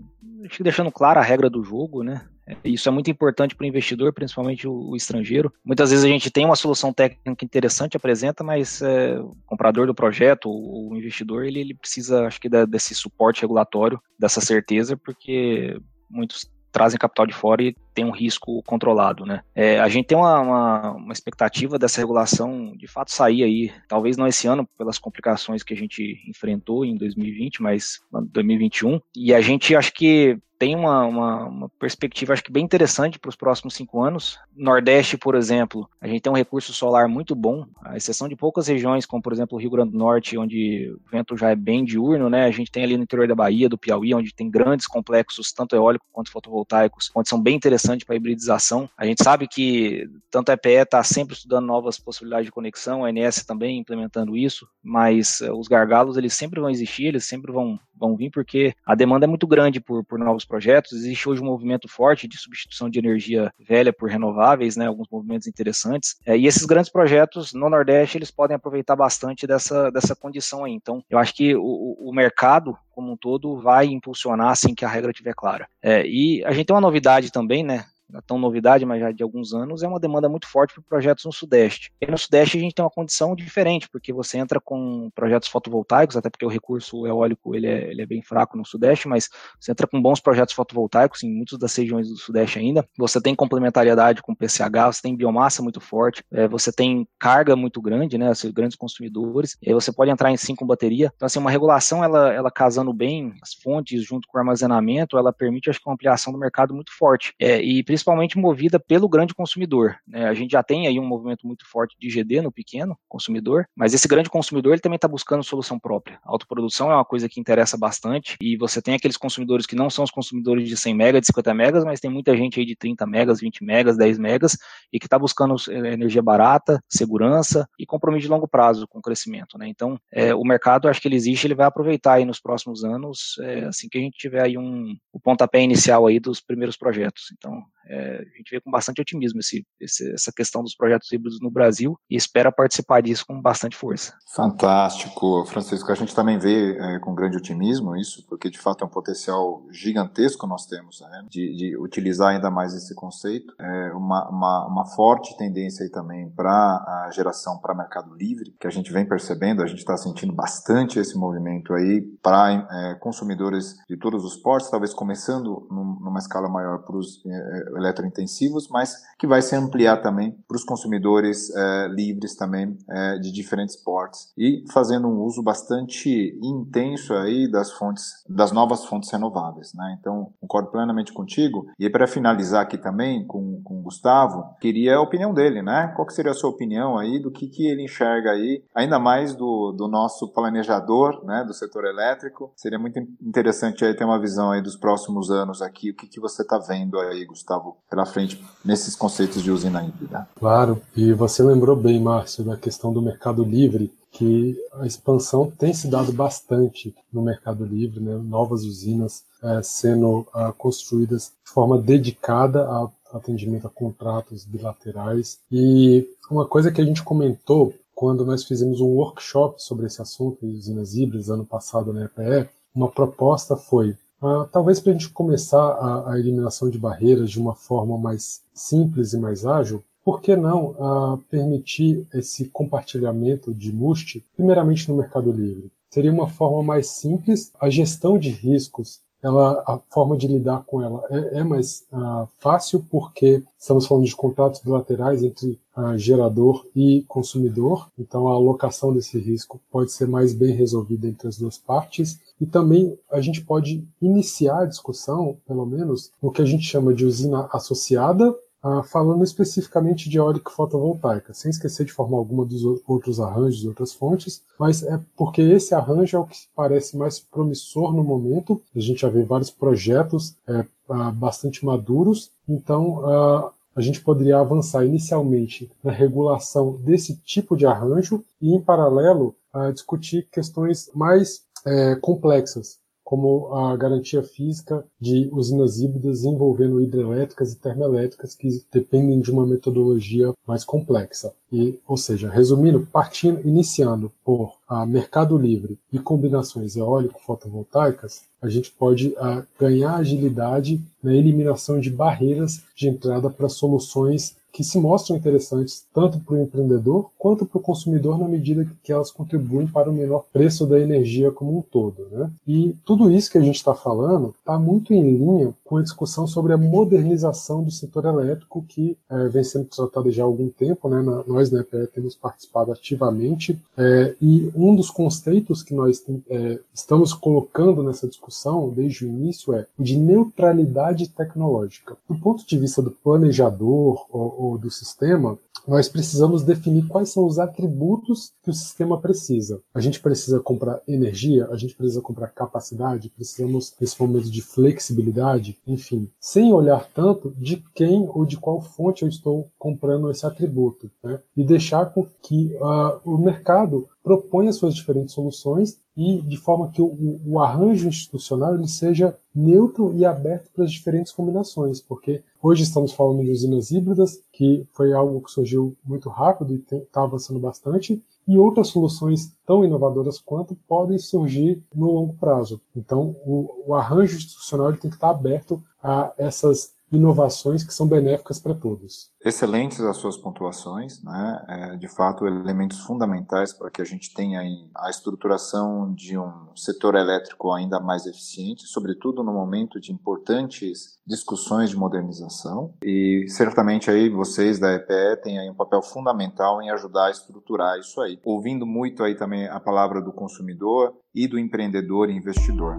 deixando 0.59 0.91
clara 0.91 1.21
a 1.21 1.23
regra 1.23 1.49
do 1.49 1.63
jogo, 1.63 2.03
né? 2.03 2.27
Isso 2.63 2.89
é 2.89 2.91
muito 2.91 3.09
importante 3.09 3.55
para 3.55 3.63
o 3.63 3.67
investidor, 3.67 4.11
principalmente 4.11 4.67
o, 4.67 4.73
o, 4.73 4.95
estrangeiro. 4.95 5.53
Muitas 5.63 5.91
vezes 5.91 6.03
a 6.03 6.07
gente 6.07 6.29
tem 6.29 6.45
uma 6.45 6.55
solução 6.55 6.91
técnica 6.91 7.45
interessante, 7.45 7.95
apresenta, 7.95 8.43
mas 8.43 8.81
é, 8.81 9.17
o 9.19 9.35
comprador 9.45 9.87
do 9.87 9.95
projeto, 9.95 10.49
o, 10.49 10.89
o 10.89 10.97
investidor, 10.97 11.45
ele, 11.45 11.59
ele, 11.59 11.73
precisa, 11.73 12.27
acho 12.27 12.41
que, 12.41 12.49
da, 12.49 12.65
desse 12.65 12.93
suporte 12.93 13.41
regulatório, 13.41 14.01
dessa 14.19 14.41
certeza, 14.41 14.97
porque 14.97 15.79
muitos 16.09 16.49
trazem 16.71 16.99
capital 16.99 17.25
de 17.25 17.33
fora 17.33 17.63
e 17.63 17.75
tem 17.93 18.05
um 18.05 18.11
risco 18.11 18.61
controlado, 18.63 19.25
né? 19.25 19.41
É, 19.55 19.79
a 19.79 19.87
gente 19.87 20.07
tem 20.07 20.17
uma, 20.17 20.39
uma, 20.39 20.91
uma, 20.93 21.13
expectativa 21.13 21.77
dessa 21.77 21.99
regulação 21.99 22.75
de 22.75 22.87
fato 22.87 23.11
sair 23.11 23.43
aí, 23.43 23.71
talvez 23.87 24.17
não 24.17 24.27
esse 24.27 24.47
ano, 24.47 24.67
pelas 24.77 24.97
complicações 24.97 25.63
que 25.63 25.73
a 25.73 25.77
gente 25.77 26.21
enfrentou 26.27 26.85
em 26.85 26.95
2020, 26.95 27.61
mas 27.61 27.99
2021. 28.11 28.99
E 29.15 29.33
a 29.33 29.41
gente 29.41 29.75
acho 29.75 29.93
que 29.93 30.37
tem 30.61 30.75
uma, 30.75 31.03
uma, 31.05 31.45
uma, 31.45 31.69
perspectiva, 31.79 32.33
acho 32.33 32.43
que 32.43 32.51
bem 32.51 32.63
interessante 32.63 33.17
para 33.17 33.29
os 33.29 33.35
próximos 33.35 33.73
cinco 33.73 33.99
anos. 33.99 34.37
Nordeste, 34.55 35.17
por 35.17 35.33
exemplo, 35.33 35.89
a 35.99 36.07
gente 36.07 36.21
tem 36.21 36.31
um 36.31 36.35
recurso 36.35 36.71
solar 36.71 37.07
muito 37.07 37.33
bom, 37.33 37.65
à 37.83 37.97
exceção 37.97 38.29
de 38.29 38.35
poucas 38.35 38.67
regiões, 38.67 39.03
como 39.07 39.23
por 39.23 39.33
exemplo 39.33 39.57
o 39.57 39.59
Rio 39.59 39.71
Grande 39.71 39.93
do 39.93 39.97
Norte, 39.97 40.37
onde 40.37 40.93
o 40.93 41.09
vento 41.09 41.35
já 41.35 41.49
é 41.49 41.55
bem 41.55 41.83
diurno, 41.83 42.29
né? 42.29 42.45
A 42.45 42.51
gente 42.51 42.69
tem 42.69 42.83
ali 42.83 42.95
no 42.95 43.01
interior 43.01 43.27
da 43.27 43.33
Bahia, 43.33 43.67
do 43.67 43.75
Piauí, 43.75 44.13
onde 44.13 44.35
tem 44.35 44.51
grandes 44.51 44.85
complexos, 44.85 45.51
tanto 45.51 45.75
eólicos 45.75 46.07
quanto 46.11 46.29
fotovoltaicos, 46.29 47.09
onde 47.15 47.27
são 47.27 47.41
bem 47.41 47.55
interessantes 47.55 47.80
para 48.05 48.15
hibridização. 48.15 48.89
A 48.97 49.05
gente 49.05 49.23
sabe 49.23 49.47
que 49.47 50.09
tanto 50.29 50.49
a 50.49 50.53
EPE 50.53 50.83
está 50.83 51.03
sempre 51.03 51.35
estudando 51.35 51.65
novas 51.65 51.99
possibilidades 51.99 52.45
de 52.45 52.51
conexão, 52.51 53.03
a 53.03 53.09
ANS 53.09 53.43
também 53.45 53.79
implementando 53.79 54.37
isso, 54.37 54.67
mas 54.83 55.41
uh, 55.41 55.53
os 55.53 55.67
gargalos 55.67 56.17
eles 56.17 56.33
sempre 56.33 56.59
vão 56.59 56.69
existir, 56.69 57.05
eles 57.05 57.25
sempre 57.25 57.51
vão 57.51 57.79
vão 58.01 58.17
vir, 58.17 58.31
porque 58.31 58.73
a 58.85 58.95
demanda 58.95 59.25
é 59.25 59.27
muito 59.27 59.45
grande 59.45 59.79
por, 59.79 60.03
por 60.03 60.17
novos 60.17 60.43
projetos. 60.43 60.91
Existe 60.93 61.29
hoje 61.29 61.41
um 61.41 61.45
movimento 61.45 61.87
forte 61.87 62.27
de 62.27 62.37
substituição 62.37 62.89
de 62.89 62.97
energia 62.99 63.53
velha 63.59 63.93
por 63.93 64.09
renováveis, 64.09 64.75
né, 64.75 64.87
alguns 64.87 65.07
movimentos 65.09 65.47
interessantes. 65.47 66.17
É, 66.25 66.35
e 66.35 66.47
esses 66.47 66.65
grandes 66.65 66.91
projetos 66.91 67.53
no 67.53 67.69
Nordeste, 67.69 68.17
eles 68.17 68.31
podem 68.31 68.55
aproveitar 68.55 68.95
bastante 68.95 69.45
dessa, 69.45 69.91
dessa 69.91 70.15
condição 70.15 70.65
aí. 70.65 70.73
Então, 70.73 71.03
eu 71.09 71.19
acho 71.19 71.33
que 71.35 71.55
o, 71.55 71.97
o 71.99 72.11
mercado 72.13 72.75
como 72.91 73.13
um 73.13 73.17
todo 73.17 73.61
vai 73.61 73.85
impulsionar 73.85 74.49
assim 74.49 74.75
que 74.75 74.83
a 74.83 74.89
regra 74.89 75.11
estiver 75.11 75.33
clara. 75.33 75.67
É, 75.81 76.05
e 76.05 76.43
a 76.43 76.51
gente 76.51 76.67
tem 76.67 76.75
uma 76.75 76.81
novidade 76.81 77.31
também, 77.31 77.63
né? 77.63 77.85
Não 78.11 78.19
é 78.19 78.23
tão 78.25 78.37
novidade, 78.37 78.85
mas 78.85 78.99
já 78.99 79.11
de 79.11 79.23
alguns 79.23 79.53
anos, 79.53 79.83
é 79.83 79.87
uma 79.87 79.99
demanda 79.99 80.27
muito 80.27 80.47
forte 80.47 80.75
por 80.75 80.83
projetos 80.83 81.25
no 81.25 81.31
Sudeste. 81.31 81.91
E 82.01 82.05
no 82.05 82.17
Sudeste 82.17 82.57
a 82.57 82.61
gente 82.61 82.75
tem 82.75 82.83
uma 82.83 82.91
condição 82.91 83.35
diferente, 83.35 83.89
porque 83.89 84.11
você 84.11 84.37
entra 84.37 84.59
com 84.59 85.09
projetos 85.15 85.47
fotovoltaicos, 85.47 86.17
até 86.17 86.29
porque 86.29 86.45
o 86.45 86.49
recurso 86.49 87.07
eólico 87.07 87.55
ele 87.55 87.67
é, 87.67 87.89
ele 87.89 88.01
é 88.01 88.05
bem 88.05 88.21
fraco 88.21 88.57
no 88.57 88.65
Sudeste, 88.65 89.07
mas 89.07 89.29
você 89.59 89.71
entra 89.71 89.87
com 89.87 90.01
bons 90.01 90.19
projetos 90.19 90.53
fotovoltaicos 90.53 91.23
em 91.23 91.31
muitas 91.31 91.57
das 91.57 91.75
regiões 91.75 92.09
do 92.09 92.17
Sudeste 92.17 92.59
ainda. 92.59 92.85
Você 92.97 93.21
tem 93.21 93.33
complementariedade 93.33 94.21
com 94.21 94.35
PCH, 94.35 94.93
você 94.93 95.01
tem 95.01 95.15
biomassa 95.15 95.63
muito 95.63 95.79
forte, 95.79 96.23
é, 96.31 96.47
você 96.47 96.71
tem 96.71 97.07
carga 97.19 97.55
muito 97.55 97.81
grande, 97.81 98.17
né, 98.17 98.29
assim, 98.29 98.51
grandes 98.51 98.75
consumidores, 98.75 99.57
e 99.61 99.69
aí 99.69 99.73
você 99.73 99.91
pode 99.91 100.11
entrar 100.11 100.31
em 100.31 100.37
sim 100.37 100.55
com 100.55 100.65
bateria. 100.65 101.11
Então, 101.15 101.25
assim, 101.25 101.39
uma 101.39 101.51
regulação, 101.51 102.03
ela, 102.03 102.33
ela 102.33 102.51
casando 102.51 102.93
bem 102.93 103.33
as 103.41 103.53
fontes 103.53 104.03
junto 104.03 104.27
com 104.27 104.37
o 104.37 104.41
armazenamento, 104.41 105.17
ela 105.17 105.31
permite, 105.31 105.69
acho 105.69 105.79
que, 105.79 105.87
uma 105.87 105.93
ampliação 105.93 106.33
do 106.33 106.39
mercado 106.39 106.73
muito 106.73 106.91
forte. 106.97 107.33
É, 107.39 107.61
e 107.61 107.83
principalmente 107.83 108.00
movida 108.37 108.79
pelo 108.79 109.09
grande 109.09 109.33
consumidor. 109.33 109.95
Né? 110.07 110.27
A 110.27 110.33
gente 110.33 110.51
já 110.51 110.63
tem 110.63 110.87
aí 110.87 110.99
um 110.99 111.05
movimento 111.05 111.45
muito 111.45 111.65
forte 111.69 111.95
de 111.99 112.09
GD 112.09 112.41
no 112.41 112.51
pequeno 112.51 112.97
consumidor, 113.07 113.65
mas 113.75 113.93
esse 113.93 114.07
grande 114.07 114.29
consumidor 114.29 114.73
ele 114.73 114.81
também 114.81 114.95
está 114.95 115.07
buscando 115.07 115.43
solução 115.43 115.79
própria. 115.79 116.19
A 116.23 116.31
autoprodução 116.31 116.91
é 116.91 116.95
uma 116.95 117.05
coisa 117.05 117.27
que 117.27 117.39
interessa 117.39 117.77
bastante 117.77 118.37
e 118.41 118.57
você 118.57 118.81
tem 118.81 118.95
aqueles 118.95 119.17
consumidores 119.17 119.65
que 119.65 119.75
não 119.75 119.89
são 119.89 120.03
os 120.03 120.11
consumidores 120.11 120.67
de 120.67 120.77
100 120.77 120.93
megas, 120.93 121.21
de 121.21 121.27
50 121.27 121.53
megas, 121.53 121.83
mas 121.83 121.99
tem 121.99 122.11
muita 122.11 122.35
gente 122.35 122.59
aí 122.59 122.65
de 122.65 122.75
30 122.75 123.05
megas, 123.05 123.39
20 123.39 123.63
megas, 123.63 123.97
10 123.97 124.17
megas 124.19 124.57
e 124.91 124.99
que 124.99 125.05
está 125.05 125.17
buscando 125.17 125.55
eh, 125.69 125.93
energia 125.93 126.21
barata, 126.21 126.81
segurança 126.89 127.67
e 127.77 127.85
compromisso 127.85 128.23
de 128.23 128.31
longo 128.31 128.47
prazo 128.47 128.87
com 128.87 128.99
o 128.99 129.01
crescimento. 129.01 129.57
Né? 129.57 129.67
Então, 129.67 129.99
é, 130.11 130.33
o 130.33 130.43
mercado, 130.43 130.87
acho 130.87 131.01
que 131.01 131.07
ele 131.07 131.15
existe, 131.15 131.47
ele 131.47 131.55
vai 131.55 131.67
aproveitar 131.67 132.13
aí 132.13 132.25
nos 132.25 132.39
próximos 132.39 132.83
anos, 132.83 133.35
é, 133.41 133.65
assim 133.65 133.87
que 133.89 133.97
a 133.97 134.01
gente 134.01 134.17
tiver 134.17 134.43
aí 134.43 134.57
um, 134.57 134.95
o 135.11 135.19
pontapé 135.19 135.61
inicial 135.61 136.07
aí 136.07 136.19
dos 136.19 136.41
primeiros 136.41 136.77
projetos. 136.77 137.31
Então, 137.37 137.61
é, 137.91 138.21
a 138.21 138.37
gente 138.37 138.49
vê 138.49 138.61
com 138.61 138.71
bastante 138.71 139.01
otimismo 139.01 139.39
esse, 139.39 139.65
esse, 139.79 140.13
essa 140.13 140.31
questão 140.33 140.63
dos 140.63 140.75
projetos 140.75 141.11
híbridos 141.11 141.39
no 141.41 141.51
Brasil 141.51 141.97
e 142.09 142.15
espera 142.15 142.51
participar 142.51 143.01
disso 143.01 143.25
com 143.27 143.41
bastante 143.41 143.75
força. 143.75 144.13
Fantástico, 144.33 145.45
Francisco. 145.45 145.91
A 145.91 145.95
gente 145.95 146.15
também 146.15 146.39
vê 146.39 146.77
é, 146.77 146.99
com 146.99 147.13
grande 147.13 147.37
otimismo 147.37 147.97
isso, 147.97 148.25
porque 148.27 148.49
de 148.49 148.57
fato 148.57 148.83
é 148.83 148.87
um 148.87 148.89
potencial 148.89 149.65
gigantesco 149.71 150.47
nós 150.47 150.65
temos 150.65 151.01
né, 151.01 151.25
de, 151.29 151.55
de, 151.55 151.77
utilizar 151.77 152.29
ainda 152.29 152.49
mais 152.49 152.73
esse 152.73 152.95
conceito. 152.95 153.53
É 153.59 153.91
uma, 153.93 154.29
uma, 154.29 154.67
uma 154.67 154.85
forte 154.85 155.35
tendência 155.37 155.83
aí 155.83 155.89
também 155.89 156.29
para 156.29 156.49
a 156.49 157.09
geração 157.13 157.57
para 157.59 157.75
mercado 157.75 158.13
livre, 158.15 158.55
que 158.59 158.67
a 158.67 158.71
gente 158.71 158.91
vem 158.91 159.05
percebendo, 159.05 159.61
a 159.61 159.67
gente 159.67 159.79
está 159.79 159.97
sentindo 159.97 160.33
bastante 160.33 160.99
esse 160.99 161.17
movimento 161.17 161.73
aí 161.73 162.01
para 162.21 162.51
é, 162.51 162.95
consumidores 162.95 163.75
de 163.87 163.97
todos 163.97 164.23
os 164.23 164.37
portos, 164.37 164.69
talvez 164.69 164.93
começando 164.93 165.67
num, 165.69 165.97
numa 165.99 166.19
escala 166.19 166.49
maior 166.49 166.79
para 166.79 166.95
os 166.95 167.23
é, 167.25 167.79
eletrointensivos, 167.81 168.67
mas 168.69 168.95
que 169.17 169.27
vai 169.27 169.41
se 169.41 169.55
ampliar 169.55 169.97
também 169.97 170.31
para 170.47 170.57
os 170.57 170.63
consumidores 170.63 171.53
é, 171.55 171.87
livres 171.89 172.35
também 172.35 172.77
é, 172.89 173.17
de 173.19 173.31
diferentes 173.31 173.75
portes 173.75 174.31
e 174.37 174.63
fazendo 174.71 175.07
um 175.07 175.21
uso 175.21 175.43
bastante 175.43 176.39
intenso 176.41 177.13
aí 177.13 177.49
das 177.49 177.71
fontes, 177.71 178.23
das 178.27 178.51
novas 178.51 178.85
fontes 178.85 179.11
renováveis, 179.11 179.73
né? 179.73 179.97
Então, 179.99 180.33
concordo 180.39 180.71
plenamente 180.71 181.13
contigo. 181.13 181.67
E 181.77 181.89
para 181.89 182.07
finalizar 182.07 182.63
aqui 182.63 182.77
também 182.77 183.25
com, 183.25 183.61
com 183.63 183.79
o 183.79 183.83
Gustavo, 183.83 184.55
queria 184.59 184.95
a 184.95 185.01
opinião 185.01 185.33
dele, 185.33 185.61
né? 185.61 185.91
Qual 185.95 186.05
que 186.05 186.13
seria 186.13 186.31
a 186.31 186.35
sua 186.35 186.49
opinião 186.49 186.97
aí 186.97 187.19
do 187.19 187.31
que, 187.31 187.47
que 187.47 187.67
ele 187.67 187.83
enxerga 187.83 188.31
aí, 188.31 188.63
ainda 188.73 188.99
mais 188.99 189.35
do, 189.35 189.71
do 189.71 189.87
nosso 189.87 190.27
planejador, 190.29 191.23
né, 191.25 191.43
do 191.45 191.53
setor 191.53 191.85
elétrico? 191.85 192.51
Seria 192.55 192.79
muito 192.79 192.99
interessante 193.21 193.85
aí 193.85 193.93
ter 193.93 194.05
uma 194.05 194.19
visão 194.19 194.51
aí 194.51 194.61
dos 194.61 194.75
próximos 194.75 195.29
anos 195.29 195.61
aqui, 195.61 195.91
o 195.91 195.95
que, 195.95 196.07
que 196.07 196.19
você 196.19 196.41
está 196.41 196.57
vendo 196.57 196.99
aí, 196.99 197.25
Gustavo, 197.25 197.70
pela 197.89 198.05
frente 198.05 198.43
nesses 198.63 198.95
conceitos 198.95 199.43
de 199.43 199.51
usina 199.51 199.83
híbrida. 199.83 200.27
Claro, 200.35 200.81
e 200.95 201.13
você 201.13 201.43
lembrou 201.43 201.75
bem, 201.75 201.99
Márcio, 201.99 202.43
da 202.43 202.55
questão 202.55 202.93
do 202.93 203.01
mercado 203.01 203.43
livre, 203.43 203.91
que 204.11 204.57
a 204.73 204.85
expansão 204.85 205.51
tem 205.57 205.73
se 205.73 205.87
dado 205.87 206.11
bastante 206.11 206.93
no 207.11 207.21
mercado 207.21 207.65
livre, 207.65 207.99
né? 207.99 208.15
novas 208.17 208.63
usinas 208.63 209.23
é, 209.41 209.61
sendo 209.63 210.19
uh, 210.35 210.53
construídas 210.57 211.31
de 211.45 211.51
forma 211.51 211.77
dedicada 211.77 212.67
ao 212.67 212.93
atendimento 213.13 213.67
a 213.67 213.69
contratos 213.69 214.45
bilaterais. 214.45 215.39
E 215.51 216.07
uma 216.29 216.45
coisa 216.45 216.71
que 216.71 216.81
a 216.81 216.85
gente 216.85 217.03
comentou 217.03 217.73
quando 217.95 218.25
nós 218.25 218.43
fizemos 218.43 218.81
um 218.81 218.87
workshop 218.87 219.61
sobre 219.61 219.85
esse 219.85 220.01
assunto, 220.01 220.45
usinas 220.45 220.95
híbridas, 220.95 221.29
ano 221.29 221.45
passado 221.45 221.93
na 221.93 222.05
EPE, 222.05 222.49
uma 222.73 222.89
proposta 222.89 223.55
foi 223.55 223.95
Uh, 224.21 224.45
talvez 224.51 224.79
para 224.79 224.91
a 224.91 224.93
gente 224.93 225.09
começar 225.09 225.57
a, 225.57 226.11
a, 226.11 226.19
eliminação 226.19 226.69
de 226.69 226.77
barreiras 226.77 227.31
de 227.31 227.39
uma 227.39 227.55
forma 227.55 227.97
mais 227.97 228.43
simples 228.53 229.13
e 229.13 229.17
mais 229.17 229.47
ágil, 229.47 229.83
por 230.05 230.21
que 230.21 230.35
não 230.35 230.75
uh, 230.77 231.17
permitir 231.29 232.05
esse 232.13 232.45
compartilhamento 232.45 233.51
de 233.51 233.73
MUST, 233.73 234.23
primeiramente 234.35 234.87
no 234.87 234.97
Mercado 234.97 235.31
Livre? 235.31 235.71
Seria 235.89 236.13
uma 236.13 236.27
forma 236.27 236.61
mais 236.61 236.87
simples, 236.87 237.51
a 237.59 237.67
gestão 237.69 238.19
de 238.19 238.29
riscos 238.29 238.99
ela, 239.23 239.63
a 239.67 239.79
forma 239.91 240.17
de 240.17 240.27
lidar 240.27 240.63
com 240.65 240.81
ela 240.81 241.03
é, 241.09 241.39
é 241.39 241.43
mais 241.43 241.83
uh, 241.91 242.27
fácil 242.39 242.83
porque 242.89 243.43
estamos 243.57 243.85
falando 243.85 244.05
de 244.05 244.15
contratos 244.15 244.61
bilaterais 244.61 245.23
entre 245.23 245.59
gerador 245.95 246.67
e 246.75 247.03
consumidor, 247.07 247.89
então 247.97 248.27
a 248.27 248.33
alocação 248.33 248.93
desse 248.93 249.17
risco 249.17 249.59
pode 249.71 249.91
ser 249.91 250.05
mais 250.05 250.33
bem 250.33 250.53
resolvida 250.53 251.07
entre 251.07 251.27
as 251.27 251.37
duas 251.37 251.57
partes 251.57 252.19
e 252.41 252.45
também 252.47 252.97
a 253.11 253.21
gente 253.21 253.41
pode 253.41 253.87
iniciar 254.01 254.63
a 254.63 254.65
discussão, 254.65 255.37
pelo 255.47 255.63
menos, 255.63 256.11
no 256.19 256.31
que 256.31 256.41
a 256.41 256.45
gente 256.45 256.63
chama 256.63 256.91
de 256.91 257.05
usina 257.05 257.47
associada 257.53 258.35
ah, 258.63 258.83
falando 258.83 259.23
especificamente 259.23 260.07
de 260.07 260.17
eólica 260.19 260.51
fotovoltaica, 260.51 261.33
sem 261.33 261.49
esquecer 261.49 261.85
de 261.85 261.91
forma 261.91 262.15
alguma 262.15 262.45
dos 262.45 262.63
outros 262.87 263.19
arranjos 263.19 263.63
e 263.63 263.67
outras 263.67 263.91
fontes, 263.91 264.43
mas 264.59 264.83
é 264.83 264.99
porque 265.17 265.41
esse 265.41 265.73
arranjo 265.73 266.17
é 266.17 266.19
o 266.19 266.25
que 266.25 266.37
parece 266.55 266.95
mais 266.95 267.19
promissor 267.19 267.91
no 267.91 268.03
momento. 268.03 268.61
A 268.75 268.79
gente 268.79 269.01
já 269.01 269.09
vê 269.09 269.23
vários 269.23 269.49
projetos 269.49 270.35
é, 270.47 270.65
ah, 270.89 271.11
bastante 271.11 271.65
maduros, 271.65 272.29
então 272.47 273.03
ah, 273.03 273.51
a 273.75 273.81
gente 273.81 274.01
poderia 274.01 274.37
avançar 274.37 274.85
inicialmente 274.85 275.71
na 275.83 275.91
regulação 275.91 276.73
desse 276.83 277.15
tipo 277.25 277.57
de 277.57 277.65
arranjo 277.65 278.23
e, 278.41 278.53
em 278.53 278.59
paralelo, 278.59 279.33
discutir 279.73 280.27
questões 280.31 280.89
mais 280.93 281.41
é, 281.65 281.95
complexas, 281.95 282.79
como 283.03 283.53
a 283.53 283.75
garantia 283.75 284.23
física 284.23 284.85
de 284.97 285.27
usinas 285.33 285.79
híbridas 285.81 286.23
envolvendo 286.23 286.79
hidrelétricas 286.79 287.51
e 287.51 287.57
termoelétricas 287.57 288.33
que 288.35 288.63
dependem 288.71 289.19
de 289.19 289.29
uma 289.29 289.45
metodologia 289.45 290.31
mais 290.47 290.63
complexa. 290.63 291.33
E, 291.51 291.77
ou 291.85 291.97
seja, 291.97 292.29
resumindo, 292.29 292.87
partindo, 292.89 293.45
iniciando 293.45 294.11
por 294.23 294.53
a 294.65 294.85
mercado 294.85 295.37
livre 295.37 295.77
e 295.91 295.99
combinações 295.99 296.77
eólico-fotovoltaicas, 296.77 298.21
a 298.41 298.47
gente 298.47 298.71
pode 298.71 299.13
a, 299.17 299.43
ganhar 299.59 299.95
agilidade 299.95 300.81
na 301.03 301.13
eliminação 301.13 301.81
de 301.81 301.89
barreiras 301.89 302.61
de 302.75 302.87
entrada 302.87 303.29
para 303.29 303.49
soluções 303.49 304.37
que 304.51 304.63
se 304.63 304.79
mostram 304.79 305.15
interessantes 305.15 305.85
tanto 305.93 306.19
para 306.19 306.35
o 306.35 306.41
empreendedor 306.41 307.09
quanto 307.17 307.45
para 307.45 307.57
o 307.57 307.61
consumidor 307.61 308.17
na 308.17 308.27
medida 308.27 308.67
que 308.83 308.91
elas 308.91 309.11
contribuem 309.11 309.67
para 309.67 309.89
o 309.89 309.93
menor 309.93 310.25
preço 310.31 310.65
da 310.65 310.79
energia 310.79 311.31
como 311.31 311.57
um 311.57 311.61
todo. 311.61 312.07
Né? 312.11 312.29
E 312.47 312.75
tudo 312.85 313.11
isso 313.11 313.31
que 313.31 313.37
a 313.37 313.41
gente 313.41 313.55
está 313.55 313.73
falando 313.73 314.33
está 314.39 314.59
muito 314.59 314.93
em 314.93 315.01
linha 315.01 315.53
com 315.63 315.77
a 315.77 315.81
discussão 315.81 316.27
sobre 316.27 316.53
a 316.53 316.57
modernização 316.57 317.63
do 317.63 317.71
setor 317.71 318.05
elétrico 318.05 318.65
que 318.67 318.97
é, 319.09 319.27
vem 319.29 319.43
sendo 319.43 319.65
tratada 319.65 320.11
já 320.11 320.23
há 320.23 320.25
algum 320.25 320.49
tempo. 320.49 320.89
Né? 320.89 321.01
nós, 321.25 321.51
na 321.51 321.61
EPE, 321.61 321.87
temos 321.93 322.15
participado 322.15 322.71
ativamente 322.71 323.57
é, 323.77 324.15
e 324.21 324.51
um 324.55 324.75
dos 324.75 324.89
conceitos 324.89 325.63
que 325.63 325.73
nós 325.73 326.03
é, 326.29 326.59
estamos 326.73 327.13
colocando 327.13 327.83
nessa 327.83 328.07
discussão 328.07 328.69
desde 328.69 329.05
o 329.05 329.07
início 329.07 329.53
é 329.53 329.65
de 329.79 329.97
neutralidade 329.97 331.09
tecnológica. 331.09 331.95
Do 332.09 332.15
ponto 332.15 332.45
de 332.45 332.57
vista 332.57 332.81
do 332.81 332.91
planejador 332.91 334.05
ou 334.41 334.57
do 334.57 334.71
sistema, 334.71 335.37
nós 335.67 335.87
precisamos 335.87 336.43
definir 336.43 336.87
quais 336.87 337.09
são 337.09 337.25
os 337.25 337.37
atributos 337.37 338.31
que 338.43 338.49
o 338.49 338.53
sistema 338.53 338.99
precisa. 338.99 339.61
A 339.73 339.79
gente 339.79 339.99
precisa 339.99 340.39
comprar 340.39 340.81
energia, 340.87 341.47
a 341.51 341.55
gente 341.55 341.75
precisa 341.75 342.01
comprar 342.01 342.29
capacidade, 342.29 343.09
precisamos 343.09 343.73
nesse 343.79 343.99
momento 344.01 344.29
de 344.29 344.41
flexibilidade, 344.41 345.57
enfim, 345.67 346.09
sem 346.19 346.51
olhar 346.51 346.87
tanto 346.93 347.31
de 347.37 347.63
quem 347.75 348.09
ou 348.09 348.25
de 348.25 348.37
qual 348.37 348.61
fonte 348.61 349.03
eu 349.03 349.09
estou 349.09 349.47
comprando 349.59 350.09
esse 350.09 350.25
atributo, 350.25 350.89
né? 351.03 351.19
e 351.37 351.43
deixar 351.43 351.85
com 351.93 352.07
que 352.21 352.55
uh, 352.55 352.99
o 353.05 353.17
mercado 353.17 353.87
propõe 354.03 354.47
as 354.47 354.55
suas 354.55 354.75
diferentes 354.75 355.13
soluções 355.13 355.79
e 355.95 356.21
de 356.21 356.37
forma 356.37 356.69
que 356.69 356.81
o, 356.81 357.19
o, 357.25 357.39
arranjo 357.39 357.87
institucional 357.87 358.55
ele 358.55 358.67
seja 358.67 359.15
neutro 359.33 359.93
e 359.95 360.05
aberto 360.05 360.49
para 360.53 360.63
as 360.63 360.71
diferentes 360.71 361.11
combinações, 361.11 361.81
porque 361.81 362.23
hoje 362.41 362.63
estamos 362.63 362.93
falando 362.93 363.23
de 363.23 363.31
usinas 363.31 363.71
híbridas, 363.71 364.21
que 364.31 364.65
foi 364.73 364.93
algo 364.93 365.21
que 365.21 365.31
surgiu 365.31 365.75
muito 365.83 366.09
rápido 366.09 366.53
e 366.53 366.75
está 366.77 367.03
avançando 367.03 367.39
bastante, 367.39 368.01
e 368.27 368.37
outras 368.37 368.67
soluções 368.67 369.33
tão 369.45 369.65
inovadoras 369.65 370.19
quanto 370.19 370.55
podem 370.67 370.97
surgir 370.97 371.61
no 371.73 371.91
longo 371.91 372.13
prazo. 372.13 372.61
Então, 372.75 373.15
o, 373.25 373.65
o 373.67 373.73
arranjo 373.73 374.15
institucional 374.15 374.71
tem 374.73 374.89
que 374.89 374.95
estar 374.95 375.09
aberto 375.09 375.61
a 375.83 376.13
essas 376.17 376.73
inovações 376.91 377.63
que 377.63 377.73
são 377.73 377.87
benéficas 377.87 378.39
para 378.39 378.53
todos. 378.53 379.11
Excelentes 379.23 379.79
as 379.81 379.97
suas 379.97 380.17
pontuações, 380.17 381.01
né? 381.03 381.45
É, 381.47 381.75
de 381.77 381.87
fato, 381.87 382.27
elementos 382.27 382.79
fundamentais 382.79 383.53
para 383.53 383.69
que 383.69 383.81
a 383.81 383.85
gente 383.85 384.13
tenha 384.13 384.41
a 384.75 384.89
estruturação 384.89 385.93
de 385.93 386.17
um 386.17 386.55
setor 386.55 386.95
elétrico 386.95 387.51
ainda 387.51 387.79
mais 387.79 388.05
eficiente, 388.05 388.67
sobretudo 388.67 389.23
no 389.23 389.33
momento 389.33 389.79
de 389.79 389.91
importantes 389.91 390.99
discussões 391.05 391.69
de 391.69 391.77
modernização. 391.77 392.73
E 392.83 393.25
certamente 393.29 393.89
aí 393.89 394.09
vocês 394.09 394.59
da 394.59 394.73
EPE 394.73 395.21
têm 395.23 395.39
aí 395.39 395.49
um 395.49 395.55
papel 395.55 395.81
fundamental 395.81 396.61
em 396.61 396.69
ajudar 396.71 397.07
a 397.07 397.11
estruturar 397.11 397.79
isso 397.79 398.01
aí, 398.01 398.19
ouvindo 398.23 398.65
muito 398.65 399.03
aí 399.03 399.15
também 399.15 399.47
a 399.47 399.59
palavra 399.59 400.01
do 400.01 400.11
consumidor 400.11 400.93
e 401.13 401.27
do 401.27 401.39
empreendedor 401.39 402.09
e 402.09 402.15
investidor. 402.15 402.77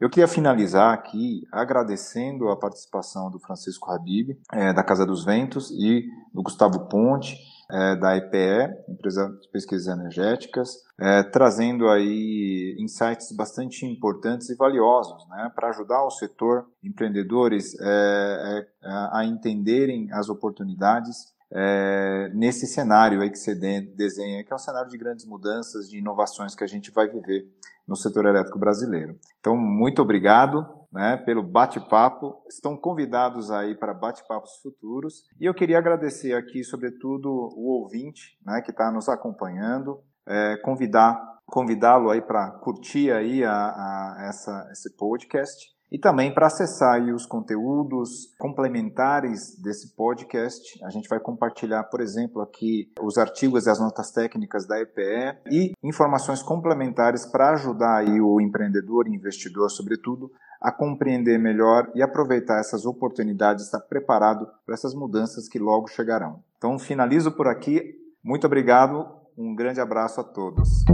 Eu 0.00 0.08
queria 0.08 0.26
finalizar 0.26 0.94
aqui 0.94 1.46
agradecendo 1.52 2.48
a 2.48 2.56
participação 2.56 3.30
do 3.30 3.38
Francisco 3.38 3.90
Habib, 3.90 4.30
é, 4.50 4.72
da 4.72 4.82
Casa 4.82 5.04
dos 5.04 5.26
Ventos, 5.26 5.70
e 5.72 6.08
do 6.32 6.42
Gustavo 6.42 6.88
Ponte, 6.88 7.36
é, 7.70 7.96
da 7.96 8.16
EPE, 8.16 8.76
Empresa 8.88 9.28
de 9.42 9.48
Pesquisas 9.48 9.88
Energéticas, 9.88 10.70
é, 10.98 11.22
trazendo 11.22 11.86
aí 11.86 12.74
insights 12.78 13.30
bastante 13.36 13.84
importantes 13.84 14.48
e 14.48 14.56
valiosos 14.56 15.28
né, 15.28 15.52
para 15.54 15.68
ajudar 15.68 16.02
o 16.02 16.10
setor 16.10 16.66
empreendedores 16.82 17.78
é, 17.78 18.66
a 19.12 19.22
entenderem 19.26 20.10
as 20.12 20.30
oportunidades 20.30 21.34
é, 21.52 22.30
nesse 22.34 22.66
cenário 22.66 23.20
aí 23.20 23.30
que 23.30 23.38
você 23.38 23.54
desenha, 23.54 24.44
que 24.44 24.52
é 24.52 24.54
um 24.54 24.58
cenário 24.58 24.88
de 24.88 24.98
grandes 24.98 25.26
mudanças, 25.26 25.88
de 25.88 25.98
inovações 25.98 26.54
que 26.54 26.64
a 26.64 26.66
gente 26.66 26.90
vai 26.90 27.08
viver 27.08 27.44
no 27.86 27.96
setor 27.96 28.26
elétrico 28.26 28.58
brasileiro. 28.58 29.18
Então, 29.40 29.56
muito 29.56 30.00
obrigado 30.00 30.64
né, 30.92 31.16
pelo 31.16 31.42
bate-papo. 31.42 32.42
Estão 32.48 32.76
convidados 32.76 33.50
aí 33.50 33.74
para 33.74 33.92
bate-papos 33.92 34.60
futuros. 34.62 35.24
E 35.40 35.44
eu 35.46 35.54
queria 35.54 35.78
agradecer 35.78 36.34
aqui, 36.34 36.62
sobretudo, 36.62 37.28
o 37.28 37.80
ouvinte 37.80 38.38
né, 38.46 38.60
que 38.64 38.70
está 38.70 38.92
nos 38.92 39.08
acompanhando, 39.08 40.00
é, 40.26 40.56
convidar 40.58 41.30
convidá-lo 41.50 42.10
aí 42.10 42.22
para 42.22 42.48
curtir 42.60 43.10
aí 43.10 43.44
a, 43.44 43.52
a, 43.52 44.26
essa, 44.28 44.68
esse 44.70 44.96
podcast 44.96 45.68
e 45.90 45.98
também 45.98 46.32
para 46.32 46.46
acessar 46.46 47.02
os 47.02 47.26
conteúdos 47.26 48.34
complementares 48.38 49.60
desse 49.60 49.94
podcast, 49.94 50.78
a 50.84 50.90
gente 50.90 51.08
vai 51.08 51.18
compartilhar, 51.18 51.84
por 51.84 52.00
exemplo, 52.00 52.40
aqui 52.40 52.92
os 53.00 53.18
artigos 53.18 53.66
e 53.66 53.70
as 53.70 53.80
notas 53.80 54.10
técnicas 54.12 54.66
da 54.66 54.80
EPE 54.80 55.38
e 55.50 55.72
informações 55.82 56.42
complementares 56.42 57.26
para 57.26 57.50
ajudar 57.50 57.98
aí 57.98 58.20
o 58.20 58.40
empreendedor 58.40 59.08
e 59.08 59.14
investidor, 59.14 59.70
sobretudo, 59.70 60.30
a 60.60 60.70
compreender 60.70 61.38
melhor 61.38 61.90
e 61.94 62.02
aproveitar 62.02 62.60
essas 62.60 62.84
oportunidades, 62.84 63.64
estar 63.64 63.80
preparado 63.80 64.46
para 64.64 64.74
essas 64.74 64.94
mudanças 64.94 65.48
que 65.48 65.58
logo 65.58 65.88
chegarão. 65.88 66.42
Então, 66.58 66.78
finalizo 66.78 67.32
por 67.32 67.48
aqui. 67.48 67.94
Muito 68.22 68.46
obrigado. 68.46 69.08
Um 69.36 69.54
grande 69.54 69.80
abraço 69.80 70.20
a 70.20 70.24
todos. 70.24 70.84